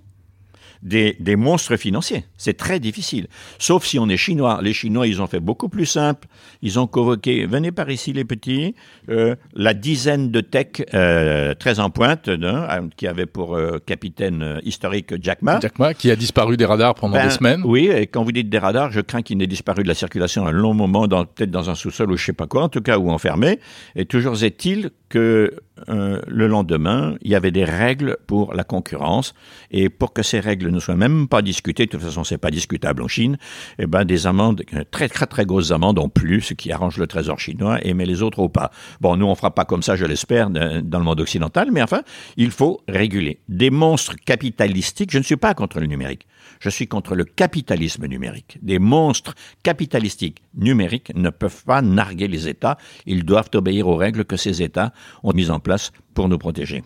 [0.82, 2.26] des, des monstres financiers.
[2.38, 3.28] C'est très difficile.
[3.58, 4.60] Sauf si on est chinois.
[4.62, 6.28] Les Chinois, ils ont fait beaucoup plus simple.
[6.62, 8.76] Ils ont convoqué, venez par ici les petits,
[9.10, 14.42] euh, la dizaine de tech euh, très en pointe, hein, qui avait pour euh, capitaine
[14.42, 15.60] euh, historique Jack Ma.
[15.60, 17.62] Jack Ma, qui a disparu des radars pendant ben, des semaines.
[17.66, 20.46] Oui, et quand vous dites des radars, je crains qu'il n'ait disparu de la circulation
[20.46, 22.98] un long moment, peut-être dans un sous-sol ou je sais pas quoi, en tout cas,
[22.98, 23.60] ou enfermé.
[23.96, 25.52] Et toujours est-il que
[25.90, 29.34] euh, le lendemain, il y avait des règles pour la concurrence.
[29.72, 32.52] Et pour que ces règles ne soient même pas discutées, de toute façon, c'est pas
[32.52, 33.38] discutable en Chine,
[33.78, 37.08] eh ben, des amendes, très, très, très grosses amendes en plus, ce qui arrange le
[37.08, 38.72] trésor chinois, et mais les autres au pas.
[39.02, 42.02] Bon, nous, on fera pas comme ça, je l'espère, dans le monde occidental, mais enfin,
[42.38, 43.40] il faut réguler.
[43.48, 46.28] Des monstres capitalistiques, je ne suis pas contre le numérique.
[46.60, 48.58] Je suis contre le capitalisme numérique.
[48.62, 52.78] Des monstres capitalistiques numériques ne peuvent pas narguer les États.
[53.06, 56.84] Ils doivent obéir aux règles que ces États ont mises en place pour nous protéger.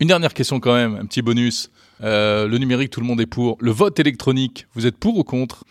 [0.00, 1.70] Une dernière question quand même, un petit bonus.
[2.02, 3.56] Euh, le numérique, tout le monde est pour.
[3.60, 5.64] Le vote électronique, vous êtes pour ou contre?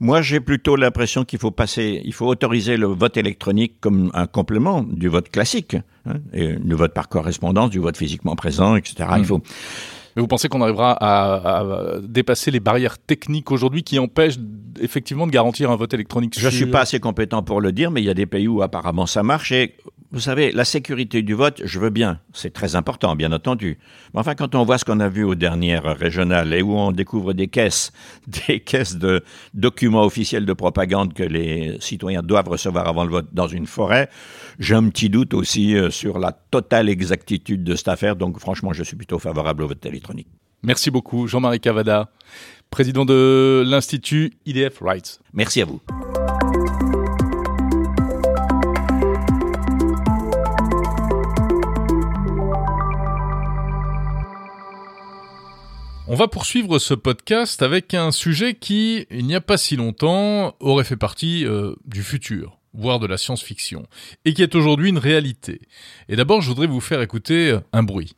[0.00, 4.26] Moi, j'ai plutôt l'impression qu'il faut passer, il faut autoriser le vote électronique comme un
[4.26, 9.08] complément du vote classique, hein, et du vote par correspondance, du vote physiquement présent, etc.
[9.16, 9.24] Il hmm.
[9.24, 9.42] faut
[10.18, 14.38] mais vous pensez qu'on arrivera à, dépasser les barrières techniques aujourd'hui qui empêchent
[14.80, 17.92] effectivement de garantir un vote électronique Je ne suis pas assez compétent pour le dire,
[17.92, 19.52] mais il y a des pays où apparemment ça marche.
[19.52, 19.76] Et
[20.10, 23.78] vous savez, la sécurité du vote, je veux bien, c'est très important, bien entendu.
[24.14, 26.92] Mais enfin, quand on voit ce qu'on a vu aux dernières régionales et où on
[26.92, 27.92] découvre des caisses,
[28.48, 33.28] des caisses de documents officiels de propagande que les citoyens doivent recevoir avant le vote
[33.32, 34.08] dans une forêt,
[34.58, 38.16] j'ai un petit doute aussi euh, sur la totale exactitude de cette affaire.
[38.16, 40.07] Donc, franchement, je suis plutôt favorable au vote électronique.
[40.62, 42.10] Merci beaucoup, Jean-Marie Cavada,
[42.70, 45.20] président de l'Institut IDF Rights.
[45.32, 45.80] Merci à vous.
[56.10, 60.56] On va poursuivre ce podcast avec un sujet qui, il n'y a pas si longtemps,
[60.58, 63.86] aurait fait partie euh, du futur, voire de la science-fiction,
[64.24, 65.60] et qui est aujourd'hui une réalité.
[66.08, 68.16] Et d'abord, je voudrais vous faire écouter euh, un bruit.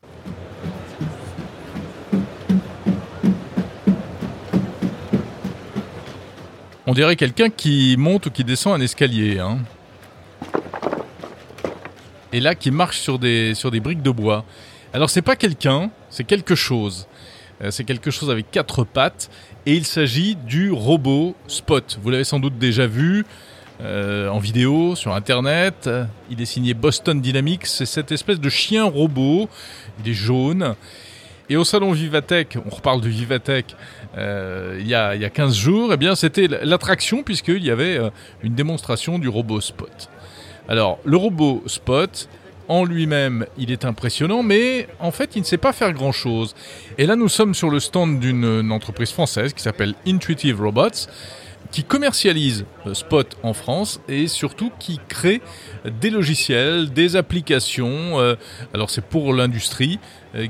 [6.90, 9.38] On dirait quelqu'un qui monte ou qui descend un escalier.
[9.38, 9.59] Hein.
[12.33, 14.44] Et là, qui marche sur des, sur des briques de bois.
[14.92, 17.07] Alors, c'est pas quelqu'un, c'est quelque chose.
[17.62, 19.31] Euh, c'est quelque chose avec quatre pattes
[19.66, 21.96] et il s'agit du robot Spot.
[22.03, 23.24] Vous l'avez sans doute déjà vu
[23.81, 25.88] euh, en vidéo sur internet.
[26.29, 27.66] Il est signé Boston Dynamics.
[27.66, 29.48] C'est cette espèce de chien robot.
[30.03, 30.74] Il est jaune.
[31.50, 33.74] Et au salon Vivatech, on reparle de Vivatech,
[34.16, 37.72] euh, il, y a, il y a 15 jours, eh bien c'était l'attraction puisqu'il y
[37.72, 37.98] avait
[38.44, 40.08] une démonstration du robot Spot.
[40.68, 42.28] Alors, le robot Spot,
[42.68, 46.54] en lui-même, il est impressionnant, mais en fait, il ne sait pas faire grand-chose.
[46.98, 51.08] Et là, nous sommes sur le stand d'une entreprise française qui s'appelle Intuitive Robots,
[51.72, 55.40] qui commercialise Spot en France et surtout qui crée
[56.00, 58.36] des logiciels, des applications,
[58.72, 59.98] alors c'est pour l'industrie,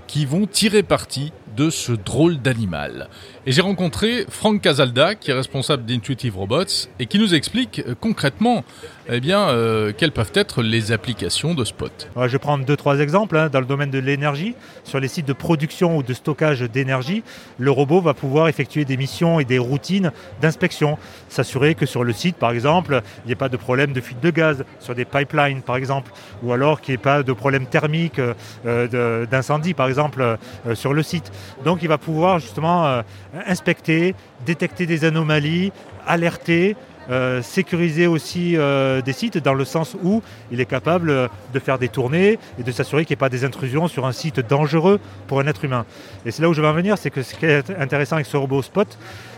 [0.07, 3.09] qui vont tirer parti de ce drôle d'animal.
[3.47, 7.95] Et j'ai rencontré Franck Casalda, qui est responsable d'Intuitive Robots, et qui nous explique euh,
[7.99, 8.65] concrètement
[9.13, 12.09] eh bien, euh, quelles peuvent être les applications de Spot.
[12.17, 13.37] Je vais prendre deux, trois exemples.
[13.37, 13.49] Hein.
[13.49, 17.25] Dans le domaine de l'énergie, sur les sites de production ou de stockage d'énergie,
[17.59, 20.97] le robot va pouvoir effectuer des missions et des routines d'inspection.
[21.29, 24.21] S'assurer que sur le site, par exemple, il n'y ait pas de problème de fuite
[24.21, 26.13] de gaz, sur des pipelines, par exemple,
[26.43, 28.21] ou alors qu'il n'y ait pas de problème thermique
[28.67, 30.37] euh, d'incendie, par exemple,
[30.75, 31.33] sur le site.
[31.65, 33.03] Donc il va pouvoir justement
[33.47, 34.15] inspecter,
[34.47, 35.73] détecter des anomalies,
[36.07, 36.77] alerter,
[37.11, 41.77] euh, sécuriser aussi euh, des sites dans le sens où il est capable de faire
[41.77, 45.01] des tournées et de s'assurer qu'il n'y ait pas des intrusions sur un site dangereux
[45.27, 45.87] pour un être humain.
[46.25, 48.27] Et c'est là où je veux en venir, c'est que ce qui est intéressant avec
[48.27, 48.87] ce robot Spot,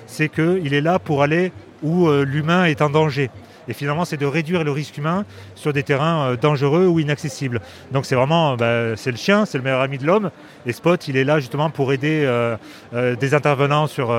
[0.07, 1.51] c'est qu'il est là pour aller
[1.83, 3.31] où euh, l'humain est en danger.
[3.68, 7.61] Et finalement, c'est de réduire le risque humain sur des terrains euh, dangereux ou inaccessibles.
[7.92, 10.31] Donc c'est vraiment, bah, c'est le chien, c'est le meilleur ami de l'homme.
[10.66, 12.57] Et Spot, il est là justement pour aider euh,
[12.94, 14.14] euh, des intervenants sur,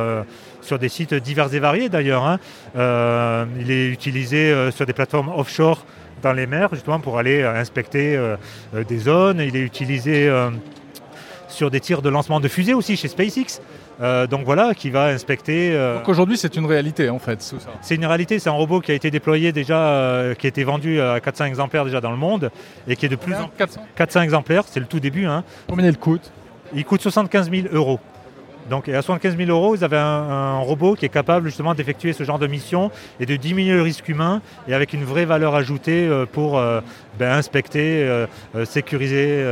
[0.62, 2.26] sur des sites divers et variés d'ailleurs.
[2.26, 2.40] Hein.
[3.60, 5.86] il est utilisé sur des plateformes offshore
[6.22, 8.20] dans les mers justement pour aller inspecter
[8.74, 9.40] des zones.
[9.40, 10.30] Il est utilisé
[11.54, 13.62] sur des tirs de lancement de fusées aussi chez SpaceX.
[14.02, 15.72] Euh, donc voilà, qui va inspecter.
[15.74, 17.54] Euh, donc aujourd'hui, c'est une réalité en fait.
[17.82, 20.64] C'est une réalité, c'est un robot qui a été déployé déjà, euh, qui a été
[20.64, 22.52] vendu à 400 exemplaires déjà dans le monde
[22.88, 25.26] et qui est de plus en 400, 400 exemplaires, c'est le tout début.
[25.26, 25.44] Hein.
[25.68, 26.32] Combien il coûte?
[26.74, 28.00] Il coûte 75 000 euros.
[28.70, 32.24] Donc à 75 000 euros, vous avez un, robot qui est capable justement d'effectuer ce
[32.24, 36.10] genre de mission et de diminuer le risque humain et avec une vraie valeur ajoutée
[36.32, 36.54] pour
[37.20, 38.26] ben, inspecter,
[38.64, 39.44] sécuriser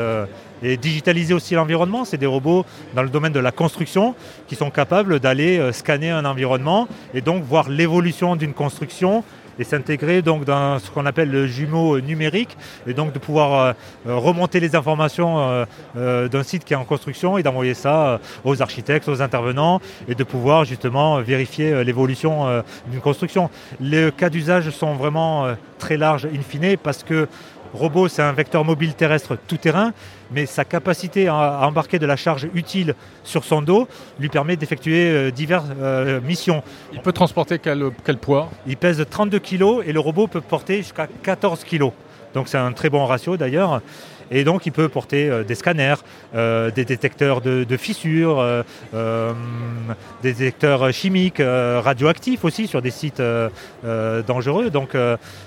[0.64, 2.06] et digitaliser aussi l'environnement.
[2.06, 4.16] C'est des robots dans le domaine de la construction
[4.48, 9.24] qui sont capables d'aller euh, scanner un environnement et donc voir l'évolution d'une construction
[9.60, 12.56] et s'intégrer donc dans ce qu'on appelle le jumeau numérique
[12.88, 13.74] et donc de pouvoir euh,
[14.08, 19.08] euh, remonter les informations d'un site qui est en construction et d'envoyer ça aux architectes,
[19.08, 23.50] aux intervenants et de pouvoir justement vérifier l'évolution d'une construction.
[23.80, 27.28] Les cas d'usage sont vraiment très larges in fine parce que
[27.74, 29.94] robot c'est un vecteur mobile terrestre tout terrain
[30.32, 33.88] mais sa capacité à, embarquer de la charge utile sur son dos
[34.20, 36.64] lui permet d'effectuer euh, diverses euh, missions.
[36.94, 38.50] Il peut transporter quel, quel poids?
[38.68, 41.92] Il pèse 32 kg et le robot peut porter jusqu'à 14 kg.
[42.34, 43.82] Donc c'est un très bon ratio d'ailleurs.
[44.32, 45.96] Et donc, il peut porter euh, des scanners,
[46.34, 49.34] euh, des détecteurs de, fissures, euh,
[50.24, 53.22] des détecteurs chimiques, radioactifs aussi sur des sites
[53.84, 54.70] dangereux.
[54.70, 54.96] Donc,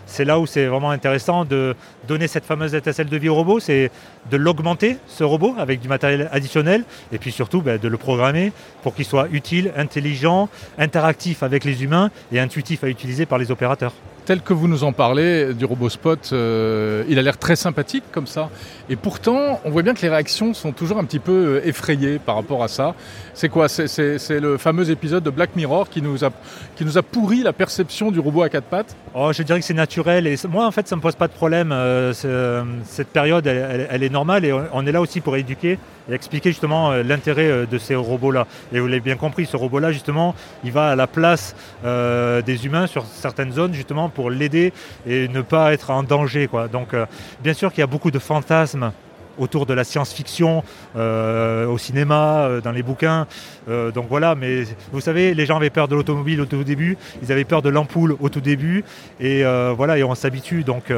[0.06, 1.74] c'est là où c'est vraiment intéressant de
[2.06, 3.90] donner cette fameuse étincelle de vie au robot, c'est
[4.30, 8.52] de l'augmenter, ce robot, avec du matériel additionnel, et puis surtout ben, de le programmer
[8.82, 13.50] pour qu'il soit utile, intelligent, interactif avec les humains et intuitif à utiliser par les
[13.50, 13.92] opérateurs
[14.24, 18.26] tel que vous nous en parlez du robot Spot, il a l'air très sympathique comme
[18.26, 18.48] ça.
[18.88, 22.18] Et pourtant, on voit bien que les réactions sont toujours un petit peu euh, effrayées
[22.18, 22.94] par rapport à ça.
[23.32, 23.68] C'est quoi?
[23.68, 26.30] C'est le fameux épisode de Black Mirror qui nous, a,
[26.76, 29.64] qui nous a pourri la perception du robot à quatre pattes oh, Je dirais que
[29.64, 30.26] c'est naturel.
[30.26, 31.70] Et moi, en fait, ça ne me pose pas de problème.
[31.72, 32.12] Euh,
[32.84, 35.78] cette période, elle, est normale et on est là aussi pour éduquer
[36.10, 38.46] et expliquer justement l'intérêt de ces robots-là.
[38.72, 42.86] Et vous l'avez bien compris, ce robot-là, justement, il va à la place des humains
[42.86, 44.72] sur certaines zones, justement, pour l'aider
[45.06, 46.48] et ne pas être en danger.
[46.72, 47.06] Donc euh,
[47.42, 48.92] bien sûr qu'il y a beaucoup de fantasmes
[49.38, 50.62] autour de la science-fiction,
[50.96, 53.26] euh, au cinéma, euh, dans les bouquins.
[53.68, 56.96] Euh, donc voilà, mais vous savez, les gens avaient peur de l'automobile au tout début,
[57.22, 58.84] ils avaient peur de l'ampoule au tout début,
[59.20, 59.44] et
[59.76, 60.64] voilà, et on s'habitue.
[60.64, 60.92] Donc,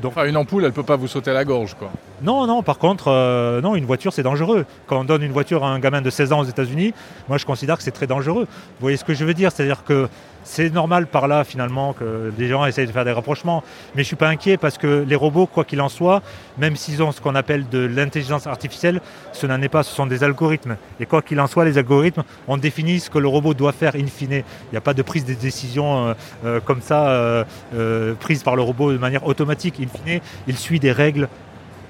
[0.00, 0.14] donc...
[0.16, 1.90] une ampoule, elle peut pas vous sauter à la gorge, quoi.
[2.22, 4.64] Non, non, par contre, non, une voiture, c'est dangereux.
[4.86, 6.94] Quand on donne une voiture à un gamin de 16 ans aux États-Unis,
[7.28, 8.44] moi je considère que c'est très dangereux.
[8.44, 9.50] Vous voyez ce que je veux dire?
[9.52, 10.08] C'est-à-dire que
[10.44, 13.62] c'est normal par là finalement que des gens essayent de faire des rapprochements,
[13.94, 16.22] mais je suis pas inquiet parce que les robots, quoi qu'il en soit,
[16.58, 19.00] même s'ils ont ce qu'on appelle de l'intelligence artificielle,
[19.32, 20.76] ce n'en est pas, ce sont des algorithmes.
[21.00, 23.94] Et quoi qu'il en soit, les algorithmes, on définit ce que le robot doit faire
[23.96, 24.32] in fine.
[24.32, 28.56] Il n'y a pas de prise de décision euh, euh, comme ça, euh, prise par
[28.56, 29.80] le robot de manière automatique.
[29.80, 31.28] In fine, il suit des règles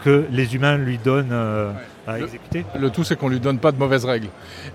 [0.05, 1.35] que les humains lui donnent
[2.07, 2.65] à le, exécuter.
[2.79, 4.29] Le tout, c'est qu'on lui donne pas de mauvaises règles.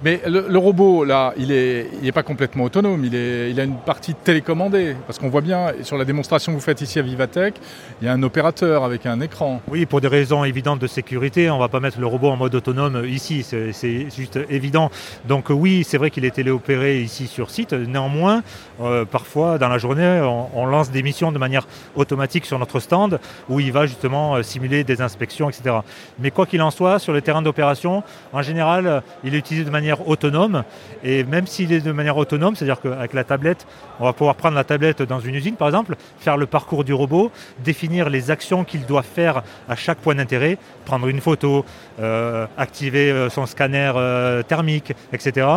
[0.04, 3.04] Mais le, robot, là, il est, il est pas complètement autonome.
[3.04, 4.96] Il, est, il a une partie télécommandée.
[5.06, 7.56] Parce qu'on voit bien, sur la démonstration que vous faites ici à Vivatech,
[8.02, 9.62] il y a un opérateur avec un écran.
[9.68, 12.56] Oui, pour des raisons évidentes de sécurité, on va pas mettre le robot en mode
[12.56, 13.44] autonome ici.
[13.44, 14.90] C'est juste évident.
[15.28, 17.74] Donc oui, c'est vrai qu'il est téléopéré ici sur site.
[17.74, 18.44] Néanmoins,
[18.82, 20.22] euh, parfois, dans la journée,
[20.54, 24.44] on, lance des missions de manière automatique sur notre stand où il va justement euh,
[24.44, 25.78] simuler des inspections, etc.
[26.20, 28.04] Mais quoi qu'il en soit, sur le terrain d'opération,
[28.34, 30.64] en général, il est utilisé de manière autonome.
[31.04, 33.66] Et même s'il est de manière autonome, c'est-à-dire qu'avec la tablette,
[34.00, 36.94] on va pouvoir prendre la tablette dans une usine, par exemple, faire le parcours du
[36.94, 37.32] robot,
[37.64, 41.66] définir les actions qu'il doit faire à chaque point d'intérêt, prendre une photo,
[42.00, 45.48] euh, activer euh, son scanner euh, thermique, etc.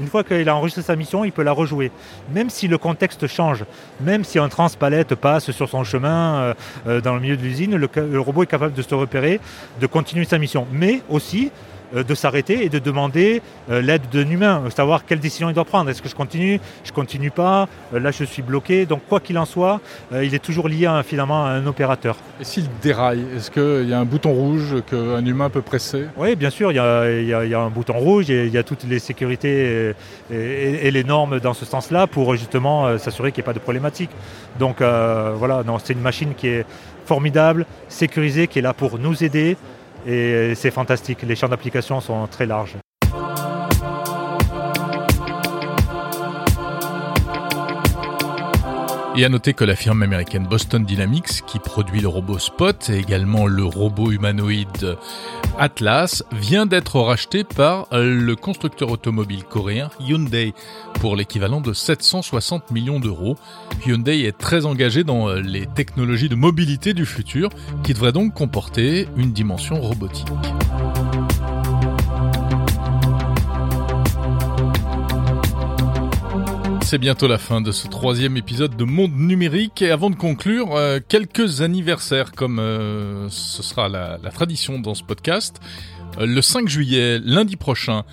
[0.00, 1.90] Une fois qu'il a enregistré sa mission, il peut la rejouer.
[2.32, 3.64] Même si le contexte change,
[4.00, 6.54] même si un transpalette passe sur son chemin
[6.86, 9.40] dans le milieu de l'usine, le robot est capable de se repérer,
[9.80, 10.66] de continuer sa mission.
[10.72, 11.50] Mais aussi,
[11.94, 13.40] euh, de s'arrêter et de demander
[13.70, 15.88] euh, l'aide d'un humain, savoir quelle décision il doit prendre.
[15.88, 16.60] Est-ce que je continue?
[16.84, 17.66] Je continue pas?
[17.94, 18.84] Euh, Là, je suis bloqué.
[18.84, 19.80] Donc, quoi qu'il en soit,
[20.12, 22.16] il est toujours lié finalement à un opérateur.
[22.40, 26.04] Et s'il déraille, est-ce qu'il y a un bouton rouge qu'un humain peut presser?
[26.16, 29.94] Oui, bien sûr, il y, a, un bouton rouge, il y a, toutes les sécurités
[30.30, 34.10] et, les normes dans ce sens-là pour justement s'assurer qu'il n'y ait pas de problématique.
[34.58, 36.66] Donc voilà, c'est une machine qui est
[37.06, 39.56] formidable, sécurisée, qui est là pour nous aider,
[40.06, 41.22] et c'est fantastique.
[41.22, 42.76] Les champs d'application sont très larges.
[49.18, 52.98] Et à noter que la firme américaine Boston Dynamics, qui produit le robot Spot et
[52.98, 54.96] également le robot humanoïde
[55.58, 60.54] Atlas, vient d'être racheté par le constructeur automobile coréen Hyundai
[61.00, 63.36] pour l'équivalent de 760 millions d'euros.
[63.84, 67.48] Hyundai est très engagé dans les technologies de mobilité du futur,
[67.82, 70.28] qui devraient donc comporter une dimension robotique.
[76.88, 79.82] C'est bientôt la fin de ce troisième épisode de Monde Numérique.
[79.82, 85.02] Et avant de conclure, euh, quelques anniversaires, comme euh, ce sera la, tradition dans ce
[85.02, 85.60] podcast.
[86.18, 88.04] Euh, le 5 juillet, lundi prochain,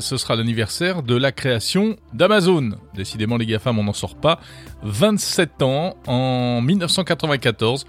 [0.00, 2.70] ce sera l'anniversaire de la création d'Amazon.
[2.96, 4.40] Décidément, les GAFAM, on n'en sort pas.
[4.82, 7.86] 27 ans, en 1994,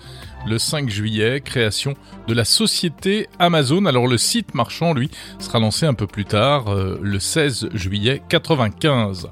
[0.47, 1.95] le 5 juillet, création
[2.27, 3.85] de la société Amazon.
[3.85, 5.09] Alors le site marchand, lui,
[5.39, 9.29] sera lancé un peu plus tard, le 16 juillet 95.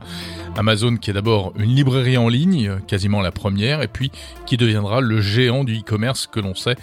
[0.56, 4.12] Amazon qui est d'abord une librairie en ligne, quasiment la première, et puis
[4.46, 6.76] qui deviendra le géant du e-commerce que l'on sait,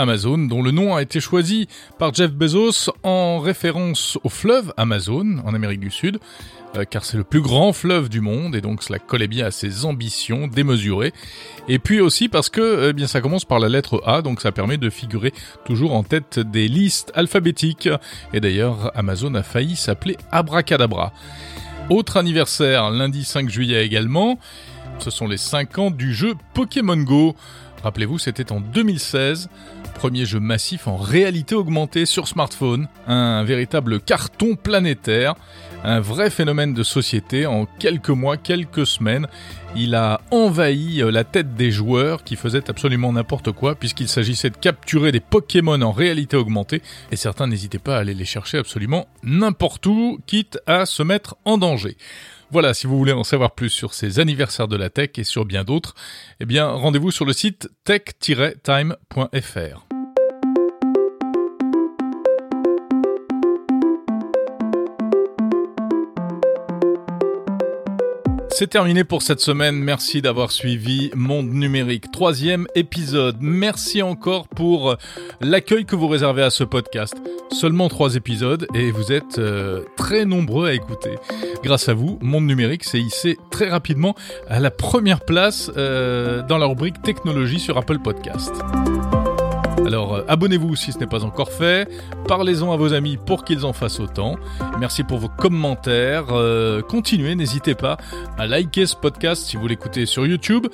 [0.00, 5.42] Amazon, dont le nom a été choisi par Jeff Bezos en référence au fleuve Amazon
[5.44, 6.18] en Amérique du Sud,
[6.74, 9.50] euh, car c'est le plus grand fleuve du monde et donc cela collait bien à
[9.50, 11.12] ses ambitions démesurées.
[11.68, 14.52] Et puis aussi parce que eh bien ça commence par la lettre A, donc ça
[14.52, 15.34] permet de figurer
[15.66, 17.90] toujours en tête des listes alphabétiques.
[18.32, 21.12] Et d'ailleurs, Amazon a failli s'appeler Abracadabra.
[21.90, 24.38] Autre anniversaire, lundi 5 juillet également,
[24.98, 27.34] ce sont les 5 ans du jeu Pokémon Go.
[27.82, 29.48] Rappelez-vous, c'était en 2016,
[29.94, 35.34] premier jeu massif en réalité augmentée sur smartphone, un véritable carton planétaire,
[35.82, 39.26] un vrai phénomène de société en quelques mois, quelques semaines.
[39.76, 44.50] Il a envahi euh, la tête des joueurs qui faisaient absolument n'importe quoi puisqu'il s'agissait
[44.50, 48.58] de capturer des Pokémon en réalité augmentée et certains n'hésitaient pas à aller les chercher
[48.58, 51.96] absolument n'importe où, quitte à se mettre en danger.
[52.52, 55.44] Voilà, si vous voulez en savoir plus sur ces anniversaires de la tech et sur
[55.44, 55.94] bien d'autres,
[56.40, 59.89] eh bien rendez-vous sur le site tech-time.fr.
[68.60, 69.76] C'est terminé pour cette semaine.
[69.76, 72.10] Merci d'avoir suivi Monde Numérique.
[72.10, 73.38] Troisième épisode.
[73.40, 74.98] Merci encore pour
[75.40, 77.16] l'accueil que vous réservez à ce podcast.
[77.50, 81.12] Seulement trois épisodes et vous êtes euh, très nombreux à écouter.
[81.64, 84.14] Grâce à vous, Monde Numérique s'est hissé très rapidement
[84.46, 88.52] à la première place euh, dans la rubrique technologie sur Apple Podcast.
[89.86, 91.88] Alors euh, abonnez-vous si ce n'est pas encore fait,
[92.28, 94.36] parlez-en à vos amis pour qu'ils en fassent autant.
[94.78, 97.96] Merci pour vos commentaires, euh, continuez, n'hésitez pas
[98.38, 100.66] à liker ce podcast si vous l'écoutez sur YouTube,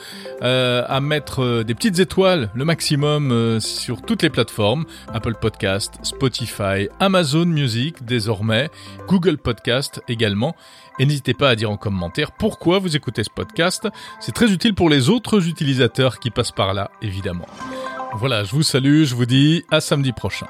[0.42, 6.88] euh, à mettre des petites étoiles le maximum sur toutes les plateformes, Apple Podcast, Spotify,
[7.00, 8.70] Amazon Music désormais,
[9.08, 10.54] Google Podcast également.
[10.98, 13.86] Et n'hésitez pas à dire en commentaire pourquoi vous écoutez ce podcast.
[14.20, 17.46] C'est très utile pour les autres utilisateurs qui passent par là, évidemment.
[18.18, 20.46] Voilà, je vous salue, je vous dis à samedi prochain.